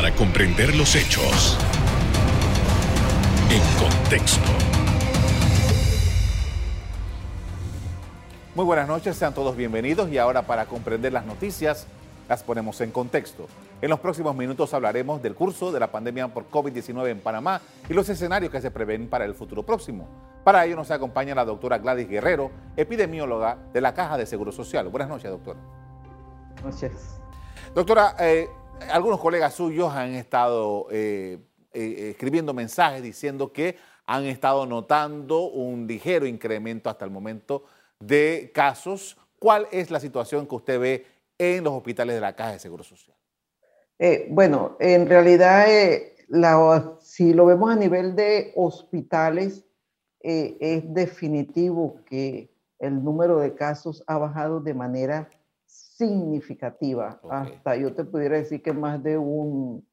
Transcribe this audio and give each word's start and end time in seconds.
para 0.00 0.14
comprender 0.14 0.74
los 0.76 0.96
hechos 0.96 1.58
en 3.50 3.60
contexto. 3.78 4.48
Muy 8.54 8.64
buenas 8.64 8.88
noches, 8.88 9.14
sean 9.14 9.34
todos 9.34 9.54
bienvenidos 9.54 10.08
y 10.08 10.16
ahora 10.16 10.40
para 10.40 10.64
comprender 10.64 11.12
las 11.12 11.26
noticias 11.26 11.86
las 12.30 12.42
ponemos 12.42 12.80
en 12.80 12.92
contexto. 12.92 13.46
En 13.82 13.90
los 13.90 14.00
próximos 14.00 14.34
minutos 14.34 14.72
hablaremos 14.72 15.20
del 15.20 15.34
curso 15.34 15.70
de 15.70 15.80
la 15.80 15.92
pandemia 15.92 16.28
por 16.28 16.50
COVID-19 16.50 17.10
en 17.10 17.20
Panamá 17.20 17.60
y 17.86 17.92
los 17.92 18.08
escenarios 18.08 18.50
que 18.50 18.62
se 18.62 18.70
prevén 18.70 19.06
para 19.06 19.26
el 19.26 19.34
futuro 19.34 19.64
próximo. 19.64 20.08
Para 20.44 20.64
ello 20.64 20.76
nos 20.76 20.90
acompaña 20.90 21.34
la 21.34 21.44
doctora 21.44 21.76
Gladys 21.76 22.08
Guerrero, 22.08 22.50
epidemióloga 22.74 23.58
de 23.74 23.82
la 23.82 23.92
Caja 23.92 24.16
de 24.16 24.24
Seguro 24.24 24.50
Social. 24.50 24.88
Buenas 24.88 25.10
noches, 25.10 25.30
doctora. 25.30 25.60
Buenas 26.62 26.82
noches. 26.82 27.20
Doctora, 27.74 28.16
eh, 28.18 28.48
algunos 28.88 29.20
colegas 29.20 29.54
suyos 29.54 29.92
han 29.92 30.14
estado 30.14 30.86
eh, 30.90 31.38
eh, 31.72 32.10
escribiendo 32.10 32.54
mensajes 32.54 33.02
diciendo 33.02 33.52
que 33.52 33.76
han 34.06 34.24
estado 34.24 34.66
notando 34.66 35.48
un 35.48 35.86
ligero 35.86 36.26
incremento 36.26 36.90
hasta 36.90 37.04
el 37.04 37.10
momento 37.10 37.64
de 38.00 38.50
casos. 38.54 39.16
¿Cuál 39.38 39.68
es 39.70 39.90
la 39.90 40.00
situación 40.00 40.46
que 40.46 40.54
usted 40.54 40.80
ve 40.80 41.06
en 41.38 41.64
los 41.64 41.74
hospitales 41.74 42.14
de 42.14 42.20
la 42.20 42.34
Caja 42.34 42.52
de 42.52 42.58
Seguro 42.58 42.82
Social? 42.82 43.16
Eh, 43.98 44.26
bueno, 44.30 44.76
en 44.80 45.06
realidad, 45.08 45.66
si 47.00 47.32
lo 47.32 47.46
vemos 47.46 47.70
a 47.70 47.76
nivel 47.76 48.16
de 48.16 48.52
hospitales, 48.56 49.64
es 50.22 50.92
definitivo 50.92 52.00
que 52.04 52.50
el 52.78 53.02
número 53.02 53.38
de 53.38 53.54
casos 53.54 54.02
ha 54.06 54.18
bajado 54.18 54.60
de 54.60 54.74
manera 54.74 55.30
significativa. 56.00 57.20
Hasta 57.30 57.76
yo 57.76 57.94
te 57.94 58.04
pudiera 58.04 58.36
decir 58.36 58.62
que 58.62 58.72
más 58.72 59.02
de 59.02 59.18
un 59.18 59.86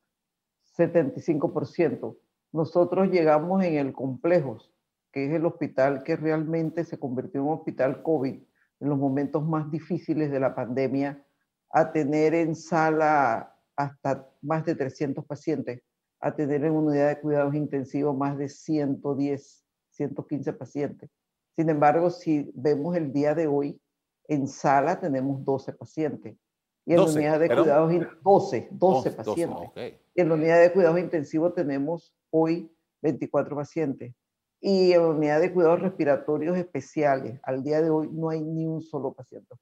75%. 0.78 2.18
Nosotros 2.54 3.10
llegamos 3.10 3.62
en 3.64 3.74
el 3.76 3.92
Complejos, 3.92 4.72
que 5.12 5.26
es 5.26 5.34
el 5.34 5.46
hospital 5.46 6.04
que 6.04 6.16
realmente 6.16 6.86
se 6.86 6.98
convirtió 6.98 7.42
en 7.42 7.48
un 7.48 7.54
hospital 7.56 8.04
COVID 8.04 8.36
en 8.80 8.90
los 8.90 8.98
momentos 8.98 9.46
más 9.46 9.70
difíciles 9.70 10.32
de 10.32 10.40
la 10.40 10.56
pandemia 10.56 11.26
a 11.72 11.92
tener 11.92 12.34
en 12.34 12.56
sala 12.56 13.54
hasta 13.76 14.30
más 14.42 14.64
de 14.64 14.76
300 14.76 15.26
pacientes, 15.26 15.82
a 16.22 16.34
tener 16.34 16.64
en 16.64 16.72
unidad 16.72 17.10
de 17.10 17.20
cuidados 17.20 17.54
intensivos 17.54 18.16
más 18.16 18.38
de 18.38 18.48
110, 18.48 19.66
115 19.90 20.54
pacientes. 20.54 21.10
Sin 21.58 21.70
embargo, 21.70 22.10
si 22.12 22.50
vemos 22.56 22.96
el 22.96 23.12
día 23.12 23.36
de 23.36 23.48
hoy, 23.48 23.82
en 24.28 24.48
sala 24.48 25.00
tenemos 25.00 25.44
12 25.44 25.74
pacientes. 25.74 26.38
Y 26.86 26.94
en 26.94 26.98
12, 26.98 27.18
unidad 27.18 27.40
de 27.40 27.48
cuidados 27.50 27.94
12, 28.24 28.68
12 28.72 29.12
pacientes. 29.12 30.00
Y 30.16 30.22
en 30.22 30.30
la 30.30 30.36
unidad 30.36 30.62
de 30.62 30.72
cuidados 30.72 31.00
intensivos 31.00 31.54
tenemos 31.54 32.16
hoy 32.30 32.72
24 33.02 33.56
pacientes. 33.56 34.14
Y 34.60 34.94
en 34.94 35.02
la 35.02 35.08
unidad 35.10 35.42
de 35.42 35.54
cuidados 35.54 35.82
respiratorios 35.82 36.58
especiales, 36.58 37.40
al 37.44 37.64
día 37.64 37.82
de 37.82 37.90
hoy 37.90 38.10
no 38.12 38.30
hay 38.30 38.42
ni 38.42 38.66
un 38.66 38.82
solo 38.82 39.14
paciente 39.14 39.54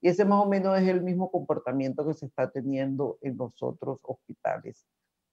y 0.00 0.08
ese 0.08 0.24
más 0.24 0.44
o 0.44 0.48
menos 0.48 0.78
es 0.78 0.88
el 0.88 1.02
mismo 1.02 1.30
comportamiento 1.30 2.06
que 2.06 2.14
se 2.14 2.26
está 2.26 2.50
teniendo 2.50 3.18
en 3.20 3.36
los 3.36 3.62
otros 3.62 3.98
hospitales, 4.02 4.86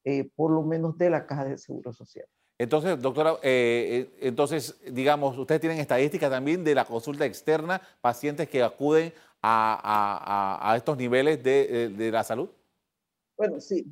eh, 0.04 0.30
por 0.36 0.52
lo 0.52 0.62
menos 0.64 0.98
de 0.98 1.10
la 1.10 1.26
Caja 1.26 1.46
de 1.46 1.58
Seguro 1.58 1.94
Social. 1.94 2.28
Entonces, 2.60 3.00
doctora, 3.00 3.34
eh, 3.44 4.10
eh, 4.12 4.18
entonces, 4.22 4.80
digamos, 4.92 5.38
ustedes 5.38 5.62
tienen 5.62 5.80
estadísticas 5.80 6.32
también 6.32 6.64
de 6.64 6.74
la 6.74 6.86
consulta 6.86 7.26
externa, 7.26 7.82
pacientes 8.02 8.50
que 8.50 8.64
acuden 8.64 9.14
a, 9.42 10.60
a, 10.64 10.72
a 10.72 10.76
estos 10.76 10.98
niveles 10.98 11.44
de, 11.44 11.90
de, 11.90 12.12
la 12.12 12.24
salud. 12.24 12.50
Bueno, 13.38 13.60
sí, 13.60 13.86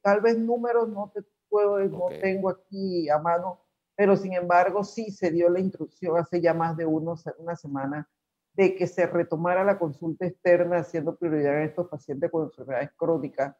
tal 0.00 0.22
vez 0.22 0.38
números 0.38 0.88
no 0.88 1.12
te 1.14 1.22
puedo, 1.50 1.78
no 1.80 2.08
tengo 2.22 2.48
aquí 2.48 3.10
a 3.10 3.18
mano, 3.18 3.60
pero 3.94 4.16
sin 4.16 4.32
embargo 4.32 4.82
sí 4.82 5.10
se 5.10 5.30
dio 5.30 5.50
la 5.50 5.60
instrucción 5.60 6.16
hace 6.16 6.40
ya 6.40 6.54
más 6.54 6.74
de 6.78 6.86
unos, 6.86 7.24
una 7.36 7.54
semana 7.56 8.08
de 8.54 8.74
que 8.74 8.86
se 8.86 9.06
retomara 9.06 9.64
la 9.64 9.78
consulta 9.78 10.26
externa 10.26 10.78
haciendo 10.78 11.16
prioridad 11.16 11.56
a 11.56 11.64
estos 11.64 11.88
pacientes 11.88 12.30
con 12.30 12.44
enfermedades 12.44 12.90
crónicas 12.96 13.54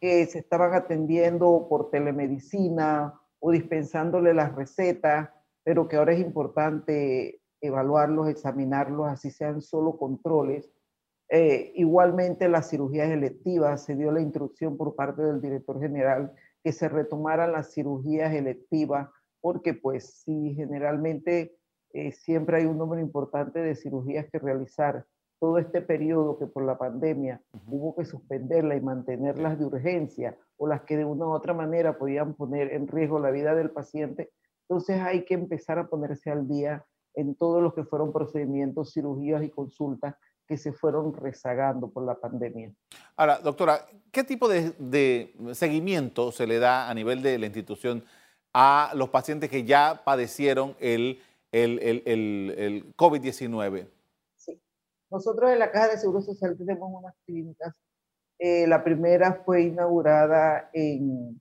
que 0.00 0.26
se 0.26 0.40
estaban 0.40 0.74
atendiendo 0.74 1.66
por 1.68 1.90
telemedicina 1.90 3.20
o 3.40 3.50
dispensándole 3.50 4.34
las 4.34 4.54
recetas, 4.54 5.30
pero 5.64 5.88
que 5.88 5.96
ahora 5.96 6.14
es 6.14 6.20
importante 6.20 7.40
evaluarlos, 7.60 8.28
examinarlos, 8.28 9.08
así 9.08 9.30
sean 9.30 9.60
solo 9.60 9.96
controles. 9.96 10.70
Eh, 11.30 11.72
igualmente 11.74 12.48
las 12.48 12.70
cirugías 12.70 13.10
electivas, 13.10 13.84
se 13.84 13.94
dio 13.94 14.10
la 14.10 14.20
instrucción 14.20 14.76
por 14.76 14.94
parte 14.94 15.22
del 15.22 15.40
director 15.40 15.78
general 15.80 16.32
que 16.64 16.72
se 16.72 16.88
retomaran 16.88 17.52
las 17.52 17.72
cirugías 17.72 18.32
electivas, 18.32 19.08
porque 19.40 19.74
pues 19.74 20.22
si 20.22 20.54
generalmente 20.54 21.56
eh, 21.92 22.12
siempre 22.12 22.58
hay 22.58 22.66
un 22.66 22.78
número 22.78 23.00
importante 23.00 23.60
de 23.60 23.74
cirugías 23.74 24.26
que 24.30 24.38
realizar. 24.38 25.04
Todo 25.40 25.58
este 25.58 25.82
periodo 25.82 26.38
que 26.38 26.46
por 26.46 26.64
la 26.64 26.76
pandemia 26.76 27.40
hubo 27.66 27.94
que 27.94 28.04
suspenderla 28.04 28.76
y 28.76 28.80
mantenerlas 28.80 29.58
de 29.58 29.64
urgencia 29.64 30.36
o 30.56 30.66
las 30.66 30.82
que 30.82 30.96
de 30.96 31.04
una 31.04 31.26
u 31.26 31.30
otra 31.30 31.54
manera 31.54 31.98
podían 31.98 32.34
poner 32.34 32.72
en 32.72 32.88
riesgo 32.88 33.20
la 33.20 33.30
vida 33.30 33.54
del 33.54 33.70
paciente, 33.70 34.30
entonces 34.68 35.00
hay 35.00 35.24
que 35.24 35.34
empezar 35.34 35.78
a 35.78 35.88
ponerse 35.88 36.30
al 36.30 36.48
día 36.48 36.84
en 37.14 37.34
todos 37.34 37.62
los 37.62 37.74
que 37.74 37.84
fueron 37.84 38.12
procedimientos, 38.12 38.92
cirugías 38.92 39.42
y 39.42 39.50
consultas 39.50 40.14
que 40.46 40.56
se 40.56 40.72
fueron 40.72 41.12
rezagando 41.14 41.90
por 41.90 42.04
la 42.04 42.14
pandemia. 42.14 42.72
Ahora, 43.16 43.38
doctora, 43.38 43.86
¿qué 44.10 44.24
tipo 44.24 44.48
de, 44.48 44.72
de, 44.78 45.34
seguimiento 45.52 46.32
se 46.32 46.46
le 46.46 46.58
da 46.58 46.88
a 46.88 46.94
nivel 46.94 47.22
de 47.22 47.38
la 47.38 47.46
institución 47.46 48.04
a 48.52 48.90
los 48.94 49.10
pacientes 49.10 49.50
que 49.50 49.64
ya 49.64 50.02
padecieron 50.04 50.74
el 50.80 51.20
el, 51.52 51.78
el, 51.80 52.02
el, 52.06 52.54
el 52.58 52.96
COVID-19? 52.96 53.86
Nosotros 55.10 55.50
en 55.50 55.58
la 55.58 55.70
Caja 55.70 55.88
de 55.88 55.98
Seguro 55.98 56.20
Social 56.20 56.56
tenemos 56.56 56.90
unas 56.92 57.14
clínicas. 57.24 57.74
Eh, 58.38 58.66
la 58.66 58.84
primera 58.84 59.42
fue 59.44 59.62
inaugurada 59.62 60.70
en 60.72 61.40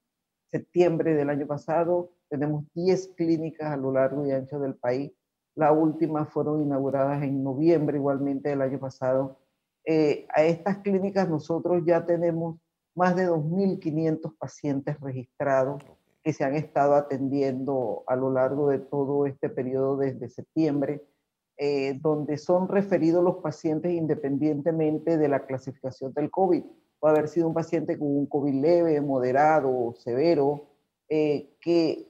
septiembre 0.52 1.14
del 1.14 1.30
año 1.30 1.46
pasado. 1.46 2.12
Tenemos 2.30 2.66
10 2.74 3.14
clínicas 3.16 3.72
a 3.72 3.78
lo 3.78 3.92
largo 3.92 4.26
y 4.26 4.32
ancho 4.32 4.60
del 4.60 4.76
país. 4.76 5.12
La 5.56 5.72
última 5.72 6.26
fueron 6.26 6.62
inauguradas 6.62 7.24
en 7.24 7.44
noviembre 7.44 7.98
igualmente 7.98 8.50
del 8.50 8.62
año 8.62 8.80
pasado. 8.80 9.40
Eh, 9.86 10.28
a 10.36 10.44
estas 10.44 10.80
clínicas 10.80 11.30
nosotros 11.30 11.84
ya 11.86 12.06
tenemos 12.06 12.60
más 12.96 13.16
de 13.16 13.30
2.500 13.30 14.36
pacientes 14.38 15.00
registrados 15.00 15.82
que 16.24 16.34
se 16.34 16.44
han 16.44 16.56
estado 16.56 16.96
atendiendo 16.96 18.04
a 18.08 18.16
lo 18.16 18.32
largo 18.32 18.70
de 18.70 18.80
todo 18.80 19.26
este 19.26 19.50
periodo 19.50 19.96
desde 19.96 20.30
septiembre, 20.30 21.07
eh, 21.58 21.98
donde 22.02 22.38
son 22.38 22.68
referidos 22.68 23.24
los 23.24 23.38
pacientes 23.38 23.92
independientemente 23.92 25.18
de 25.18 25.28
la 25.28 25.46
clasificación 25.46 26.14
del 26.14 26.30
COVID. 26.30 26.64
Puede 27.00 27.16
haber 27.16 27.28
sido 27.28 27.48
un 27.48 27.54
paciente 27.54 27.98
con 27.98 28.08
un 28.16 28.28
COVID 28.28 28.62
leve, 28.62 29.02
moderado, 29.02 29.96
severo, 29.96 30.68
eh, 31.10 31.56
que 31.60 32.08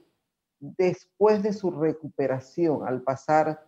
después 0.60 1.42
de 1.42 1.52
su 1.52 1.70
recuperación, 1.70 2.86
al 2.86 3.02
pasar 3.02 3.64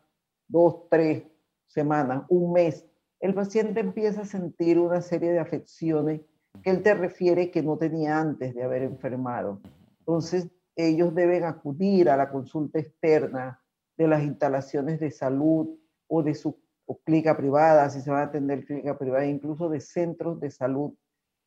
dos, 0.48 0.88
tres 0.90 1.24
semanas, 1.66 2.24
un 2.28 2.52
mes, 2.52 2.86
el 3.20 3.34
paciente 3.34 3.80
empieza 3.80 4.22
a 4.22 4.26
sentir 4.26 4.78
una 4.78 5.00
serie 5.00 5.30
de 5.32 5.38
afecciones 5.38 6.20
que 6.62 6.70
él 6.70 6.82
te 6.82 6.94
refiere 6.94 7.50
que 7.50 7.62
no 7.62 7.78
tenía 7.78 8.18
antes 8.18 8.54
de 8.54 8.62
haber 8.62 8.82
enfermado. 8.82 9.60
Entonces, 10.00 10.48
ellos 10.76 11.14
deben 11.14 11.44
acudir 11.44 12.10
a 12.10 12.16
la 12.16 12.30
consulta 12.30 12.78
externa 12.78 13.59
de 14.00 14.08
las 14.08 14.22
instalaciones 14.22 14.98
de 14.98 15.10
salud 15.10 15.78
o 16.06 16.22
de 16.22 16.34
su 16.34 16.58
clínica 17.04 17.36
privada, 17.36 17.90
si 17.90 18.00
se 18.00 18.10
va 18.10 18.20
a 18.20 18.24
atender 18.24 18.64
clínica 18.64 18.96
privada, 18.96 19.26
incluso 19.26 19.68
de 19.68 19.78
centros 19.78 20.40
de 20.40 20.50
salud, 20.50 20.94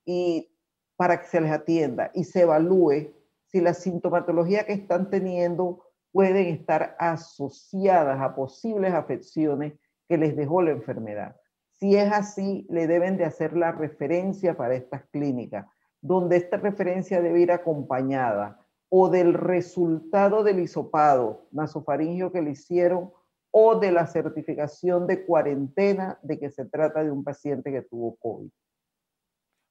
y 0.05 0.55
para 0.95 1.19
que 1.19 1.25
se 1.25 1.41
les 1.41 1.51
atienda 1.51 2.11
y 2.13 2.25
se 2.25 2.41
evalúe 2.41 3.11
si 3.47 3.59
la 3.59 3.73
sintomatología 3.73 4.67
que 4.67 4.73
están 4.73 5.09
teniendo 5.09 5.83
pueden 6.11 6.45
estar 6.45 6.95
asociadas 6.99 8.21
a 8.21 8.35
posibles 8.35 8.93
afecciones 8.93 9.73
que 10.07 10.19
les 10.19 10.35
dejó 10.35 10.61
la 10.61 10.71
enfermedad. 10.71 11.35
Si 11.71 11.95
es 11.95 12.11
así, 12.11 12.67
le 12.69 12.85
deben 12.85 13.17
de 13.17 13.25
hacer 13.25 13.57
la 13.57 13.71
referencia 13.71 14.55
para 14.55 14.75
estas 14.75 15.03
clínicas 15.09 15.65
donde 16.01 16.35
esta 16.35 16.57
referencia 16.57 17.21
debe 17.21 17.39
ir 17.39 17.51
acompañada 17.51 18.59
o 18.95 19.09
del 19.09 19.33
resultado 19.33 20.43
del 20.43 20.59
hisopado 20.59 21.47
nasofaringio 21.51 22.31
que 22.31 22.43
le 22.43 22.51
hicieron 22.51 23.11
o 23.49 23.79
de 23.79 23.91
la 23.91 24.05
certificación 24.05 25.07
de 25.07 25.25
cuarentena 25.25 26.19
de 26.21 26.37
que 26.37 26.51
se 26.51 26.65
trata 26.65 27.03
de 27.03 27.09
un 27.09 27.23
paciente 27.23 27.71
que 27.71 27.81
tuvo 27.81 28.15
COVID. 28.17 28.51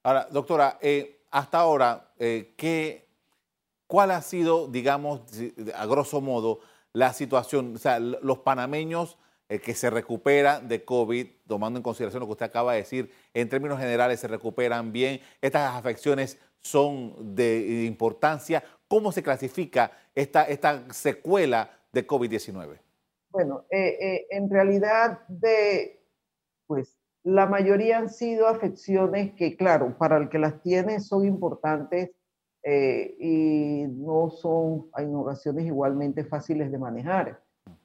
Ahora, 0.03 0.27
doctora, 0.29 0.77
eh, 0.81 1.25
hasta 1.31 1.61
ahora, 1.61 2.13
eh, 2.19 2.55
¿qué, 2.57 3.09
¿cuál 3.87 4.11
ha 4.11 4.23
sido, 4.23 4.67
digamos, 4.67 5.21
a 5.77 5.87
grosso 5.87 6.21
modo, 6.21 6.59
la 6.93 7.13
situación? 7.13 7.77
O 7.77 7.79
sea, 7.79 8.01
los 8.01 8.39
panameños 8.39 9.19
eh, 9.49 9.61
que 9.61 9.75
se 9.75 9.89
recuperan 9.89 10.67
de 10.67 10.85
COVID, 10.85 11.29
tomando 11.47 11.79
en 11.79 11.85
consideración 11.85 12.23
lo 12.23 12.27
que 12.27 12.33
usted 12.33 12.47
acaba 12.47 12.73
de 12.73 12.79
decir, 12.79 13.13
en 13.35 13.49
términos 13.49 13.79
generales 13.79 14.19
se 14.19 14.27
recuperan 14.27 14.91
bien. 14.91 15.21
Estas 15.41 15.77
afecciones 15.77 16.41
son 16.63 17.35
de 17.35 17.85
importancia. 17.85 18.63
¿Cómo 18.89 19.13
se 19.13 19.23
clasifica 19.23 19.93
esta, 20.15 20.45
esta 20.45 20.93
secuela 20.93 21.71
de 21.93 22.07
COVID-19? 22.07 22.79
Bueno, 23.31 23.65
eh, 23.71 23.97
eh, 24.01 24.27
en 24.31 24.51
realidad, 24.51 25.21
de, 25.29 26.05
pues 26.67 26.99
la 27.25 27.47
mayoría 27.47 27.99
han 27.99 28.11
sido 28.11 28.47
afecciones 28.47 29.33
que, 29.35 29.57
claro, 29.57 29.97
para 29.97 30.19
el 30.19 30.29
que 30.29 30.39
las 30.39 30.61
tiene 30.63 31.01
son 31.01 31.25
importantes 31.25 32.11
eh, 32.63 33.17
y 33.19 33.85
no 33.89 34.31
son 34.31 34.91
en 34.97 35.15
ocasiones 35.17 35.67
igualmente 35.67 36.25
fáciles 36.25 36.71
de 36.71 36.79
manejar. 36.79 37.43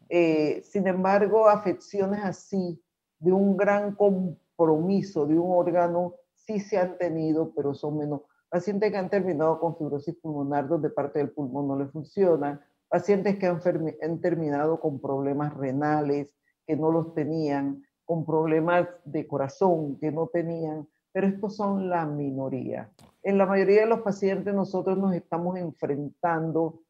sin 0.10 0.88
embargo, 0.88 1.48
afecciones 1.48 2.24
así, 2.24 2.82
de 3.20 3.32
un 3.32 3.58
gran 3.58 3.96
compromiso 3.96 5.26
de 5.26 5.40
un 5.40 5.52
órgano, 5.52 6.16
sí 6.34 6.60
se 6.60 6.78
han 6.78 6.98
tenido, 6.98 7.52
pero 7.56 7.74
son 7.74 7.98
menos. 7.98 8.22
Pacientes 8.50 8.92
que 8.92 8.98
han 8.98 9.10
terminado 9.10 9.60
con 9.60 9.78
fibrosis 9.78 10.16
pulmonar, 10.16 10.68
donde 10.68 10.90
parte 10.90 11.20
del 11.20 11.32
pulmón 11.32 11.68
no 11.68 11.78
le 11.78 11.88
funciona, 11.88 12.66
pacientes 12.88 13.38
que 13.38 13.48
han, 13.48 13.62
han 14.02 14.22
terminado 14.22 14.80
con 14.80 15.00
problemas 15.00 15.54
renales 15.54 16.34
que 16.66 16.76
no 16.76 16.92
los 16.92 17.14
tenían, 17.14 17.84
con 18.06 18.26
problemas 18.26 18.88
de 19.04 19.28
corazón 19.28 19.98
que 20.00 20.12
no 20.12 20.28
tenían, 20.28 20.88
pero 21.12 21.28
estos 21.28 21.56
son 21.56 21.90
la 21.90 22.06
minoría. 22.06 22.90
En 23.24 23.38
la 23.38 23.46
mayoría 23.46 23.82
de 23.82 23.88
los 23.88 24.02
pacientes 24.02 24.54
nosotros 24.54 24.98
nos 24.98 25.14
estamos 25.14 25.58
enfrentando 25.58 26.82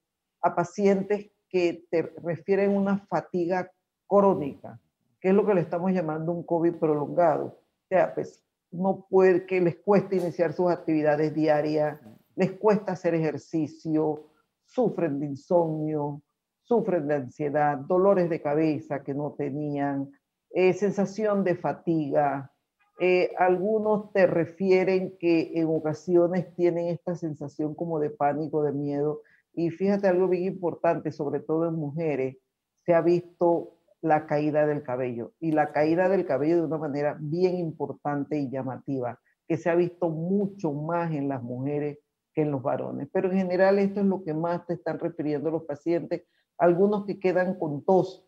a 0.41 0.53
pacientes 0.53 1.31
que 1.49 1.87
te 1.89 2.03
refieren 2.23 2.75
una 2.75 2.99
fatiga 3.07 3.71
crónica, 4.05 4.79
que 5.19 5.29
es 5.29 5.33
lo 5.33 5.45
que 5.45 5.53
le 5.53 5.61
estamos 5.61 5.91
llamando 5.91 6.31
un 6.31 6.43
COVID 6.43 6.75
prolongado. 6.75 7.45
O 7.45 7.87
sea, 7.89 8.13
pues 8.13 8.43
no 8.71 9.07
puede, 9.09 9.45
que 9.45 9.61
les 9.61 9.77
cuesta 9.77 10.15
iniciar 10.15 10.53
sus 10.53 10.69
actividades 10.69 11.33
diarias, 11.33 11.99
les 12.35 12.51
cuesta 12.53 12.93
hacer 12.93 13.15
ejercicio, 13.15 14.29
sufren 14.65 15.19
de 15.19 15.27
insomnio, 15.27 16.21
sufren 16.61 17.07
de 17.07 17.15
ansiedad, 17.15 17.77
dolores 17.77 18.29
de 18.29 18.41
cabeza 18.41 19.03
que 19.03 19.13
no 19.13 19.33
tenían, 19.37 20.11
eh, 20.51 20.73
sensación 20.73 21.43
de 21.43 21.55
fatiga. 21.55 22.51
Eh, 22.99 23.31
algunos 23.37 24.11
te 24.11 24.27
refieren 24.27 25.17
que 25.19 25.51
en 25.55 25.67
ocasiones 25.67 26.53
tienen 26.55 26.87
esta 26.87 27.15
sensación 27.15 27.73
como 27.75 27.99
de 27.99 28.09
pánico, 28.09 28.63
de 28.63 28.73
miedo. 28.73 29.21
Y 29.53 29.69
fíjate 29.69 30.07
algo 30.07 30.27
bien 30.27 30.43
importante, 30.43 31.11
sobre 31.11 31.39
todo 31.39 31.67
en 31.67 31.75
mujeres, 31.75 32.37
se 32.85 32.93
ha 32.93 33.01
visto 33.01 33.76
la 34.07 34.25
caída 34.25 34.65
del 34.65 34.83
cabello 34.83 35.33
y 35.39 35.51
la 35.51 35.71
caída 35.71 36.09
del 36.09 36.25
cabello 36.25 36.57
de 36.57 36.65
una 36.65 36.77
manera 36.77 37.17
bien 37.19 37.57
importante 37.57 38.37
y 38.37 38.49
llamativa, 38.49 39.19
que 39.47 39.57
se 39.57 39.69
ha 39.69 39.75
visto 39.75 40.09
mucho 40.09 40.71
más 40.73 41.11
en 41.11 41.27
las 41.27 41.43
mujeres 41.43 41.99
que 42.33 42.41
en 42.41 42.51
los 42.51 42.61
varones. 42.61 43.09
Pero 43.11 43.31
en 43.31 43.37
general 43.37 43.79
esto 43.79 44.01
es 44.01 44.05
lo 44.05 44.23
que 44.23 44.33
más 44.33 44.65
te 44.65 44.73
están 44.73 44.99
refiriendo 44.99 45.51
los 45.51 45.63
pacientes, 45.63 46.23
algunos 46.57 47.05
que 47.05 47.19
quedan 47.19 47.57
con 47.59 47.83
tos, 47.83 48.25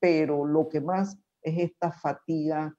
pero 0.00 0.44
lo 0.44 0.68
que 0.68 0.80
más 0.80 1.18
es 1.42 1.58
esta 1.58 1.92
fatiga 1.92 2.74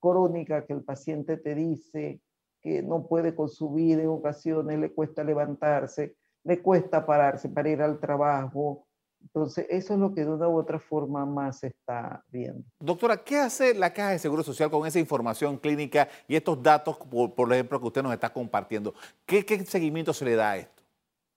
crónica 0.00 0.66
que 0.66 0.72
el 0.72 0.82
paciente 0.82 1.36
te 1.36 1.54
dice 1.54 2.20
que 2.60 2.82
no 2.82 3.06
puede 3.06 3.34
con 3.34 3.48
su 3.48 3.72
vida 3.72 4.02
en 4.02 4.08
ocasiones, 4.08 4.78
le 4.78 4.92
cuesta 4.92 5.24
levantarse, 5.24 6.16
le 6.44 6.62
cuesta 6.62 7.04
pararse 7.04 7.48
para 7.48 7.68
ir 7.68 7.82
al 7.82 7.98
trabajo, 8.00 8.86
entonces, 9.22 9.66
eso 9.70 9.94
es 9.94 10.00
lo 10.00 10.14
que 10.14 10.24
de 10.24 10.30
una 10.30 10.48
u 10.48 10.58
otra 10.58 10.78
forma 10.78 11.24
más 11.24 11.60
se 11.60 11.68
está 11.68 12.22
viendo. 12.30 12.62
Doctora, 12.80 13.16
¿qué 13.16 13.38
hace 13.38 13.74
la 13.74 13.92
Caja 13.92 14.10
de 14.10 14.18
Seguro 14.18 14.42
Social 14.42 14.70
con 14.70 14.86
esa 14.86 14.98
información 14.98 15.56
clínica 15.56 16.08
y 16.28 16.36
estos 16.36 16.62
datos, 16.62 16.98
por, 16.98 17.52
ejemplo, 17.52 17.80
que 17.80 17.86
usted 17.86 18.02
nos 18.02 18.12
está 18.12 18.32
compartiendo? 18.32 18.94
¿Qué, 19.24 19.42
seguimiento 19.64 20.12
se 20.12 20.24
le 20.24 20.36
da 20.36 20.52
a 20.52 20.56
esto? 20.58 20.82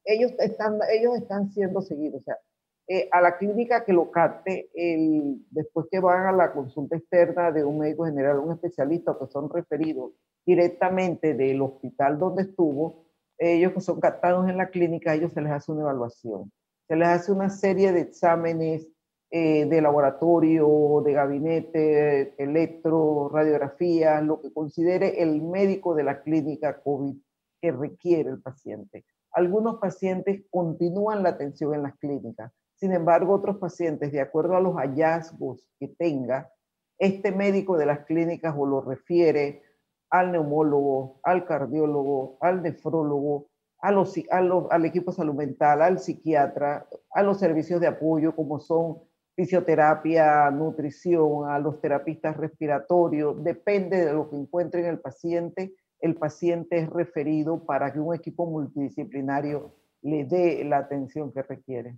Ellos 0.04 0.34
están, 0.40 0.80
ellos 0.92 1.16
están 1.16 1.52
siendo 1.52 1.82
seguidos. 1.82 2.22
O 2.22 2.24
sea, 2.24 2.38
eh, 2.88 3.08
a 3.12 3.22
la 3.22 3.38
clínica 3.38 3.86
que 3.86 3.94
lo 3.94 4.12
capte, 4.12 4.70
el, 4.74 5.46
después 5.52 5.88
que 5.90 6.00
van 6.00 6.28
a 6.28 6.32
la 6.32 6.52
consulta 6.52 6.98
externa 6.98 7.52
de 7.52 7.64
un 7.64 7.80
médico 7.80 8.06
general, 8.06 8.40
un 8.40 8.54
especialista, 8.54 9.16
que 9.20 9.28
son 9.28 9.50
referidos 9.50 10.12
directamente 10.46 11.34
del 11.34 11.62
hospital 11.62 12.20
donde 12.20 12.44
estuvo, 12.44 13.06
ellos 13.38 13.74
que 13.74 13.82
son 13.82 14.00
captados 14.00 14.48
en 14.50 14.58
la 14.58 14.70
clínica, 14.70 15.12
a 15.12 15.16
ellos 15.16 15.34
se 15.34 15.42
les 15.42 15.52
hace 15.52 15.72
una 15.72 15.82
evaluación 15.82 16.52
se 16.88 16.96
les 16.96 17.08
hace 17.08 17.32
una 17.32 17.50
serie 17.50 17.92
de 17.92 18.02
exámenes 18.02 18.88
eh, 19.32 19.66
de 19.66 19.82
laboratorio, 19.82 21.02
de 21.04 21.14
gabinete, 21.14 22.42
electro, 22.42 23.30
radiografía, 23.34 24.22
lo 24.22 24.42
que 24.42 24.54
considere 24.54 25.22
el 25.22 25.42
médico 25.42 25.96
de 25.96 26.04
la 26.04 26.22
clínica 26.22 26.82
COVID 26.82 27.16
que 27.62 27.72
requiere 27.72 28.30
el 28.30 28.42
paciente. 28.42 29.04
Algunos 29.32 29.80
pacientes 29.80 30.44
continúan 30.50 31.24
la 31.24 31.30
atención 31.30 31.74
en 31.74 31.84
las 31.84 31.98
clínicas, 31.98 32.52
sin 32.76 32.92
embargo, 32.92 33.34
otros 33.34 33.58
pacientes, 33.58 34.12
de 34.12 34.22
acuerdo 34.22 34.56
a 34.56 34.62
los 34.62 34.76
hallazgos 34.76 35.68
que 35.80 35.88
tenga, 35.88 36.52
este 36.98 37.32
médico 37.32 37.78
de 37.78 37.86
las 37.86 38.06
clínicas 38.06 38.54
o 38.58 38.66
lo 38.66 38.82
refiere 38.82 39.64
al 40.10 40.32
neumólogo, 40.32 41.20
al 41.24 41.46
cardiólogo, 41.46 42.38
al 42.42 42.62
nefrólogo, 42.62 43.48
a 43.86 43.92
los, 43.92 44.16
al 44.72 44.86
equipo 44.86 45.12
de 45.12 45.18
salud 45.18 45.36
mental, 45.36 45.82
al 45.82 46.00
psiquiatra, 46.00 46.88
a 47.12 47.24
los 47.24 47.40
servicios 47.40 47.80
de 47.80 47.88
apoyo 47.88 48.36
como 48.36 48.60
son 48.60 48.98
fisioterapia, 49.36 50.50
nutrición, 50.50 51.50
a 51.50 51.60
los 51.60 51.82
terapistas 51.82 52.38
respiratorios, 52.38 53.44
depende 53.44 54.06
de 54.06 54.14
lo 54.14 54.30
que 54.30 54.38
encuentre 54.38 54.82
en 54.82 54.88
el 54.88 55.00
paciente, 55.00 55.76
el 56.00 56.16
paciente 56.16 56.78
es 56.78 56.90
referido 56.90 57.66
para 57.66 57.92
que 57.92 58.00
un 58.00 58.16
equipo 58.16 58.46
multidisciplinario 58.46 59.74
le 60.02 60.24
dé 60.24 60.64
la 60.64 60.78
atención 60.78 61.32
que 61.32 61.42
requiere. 61.42 61.96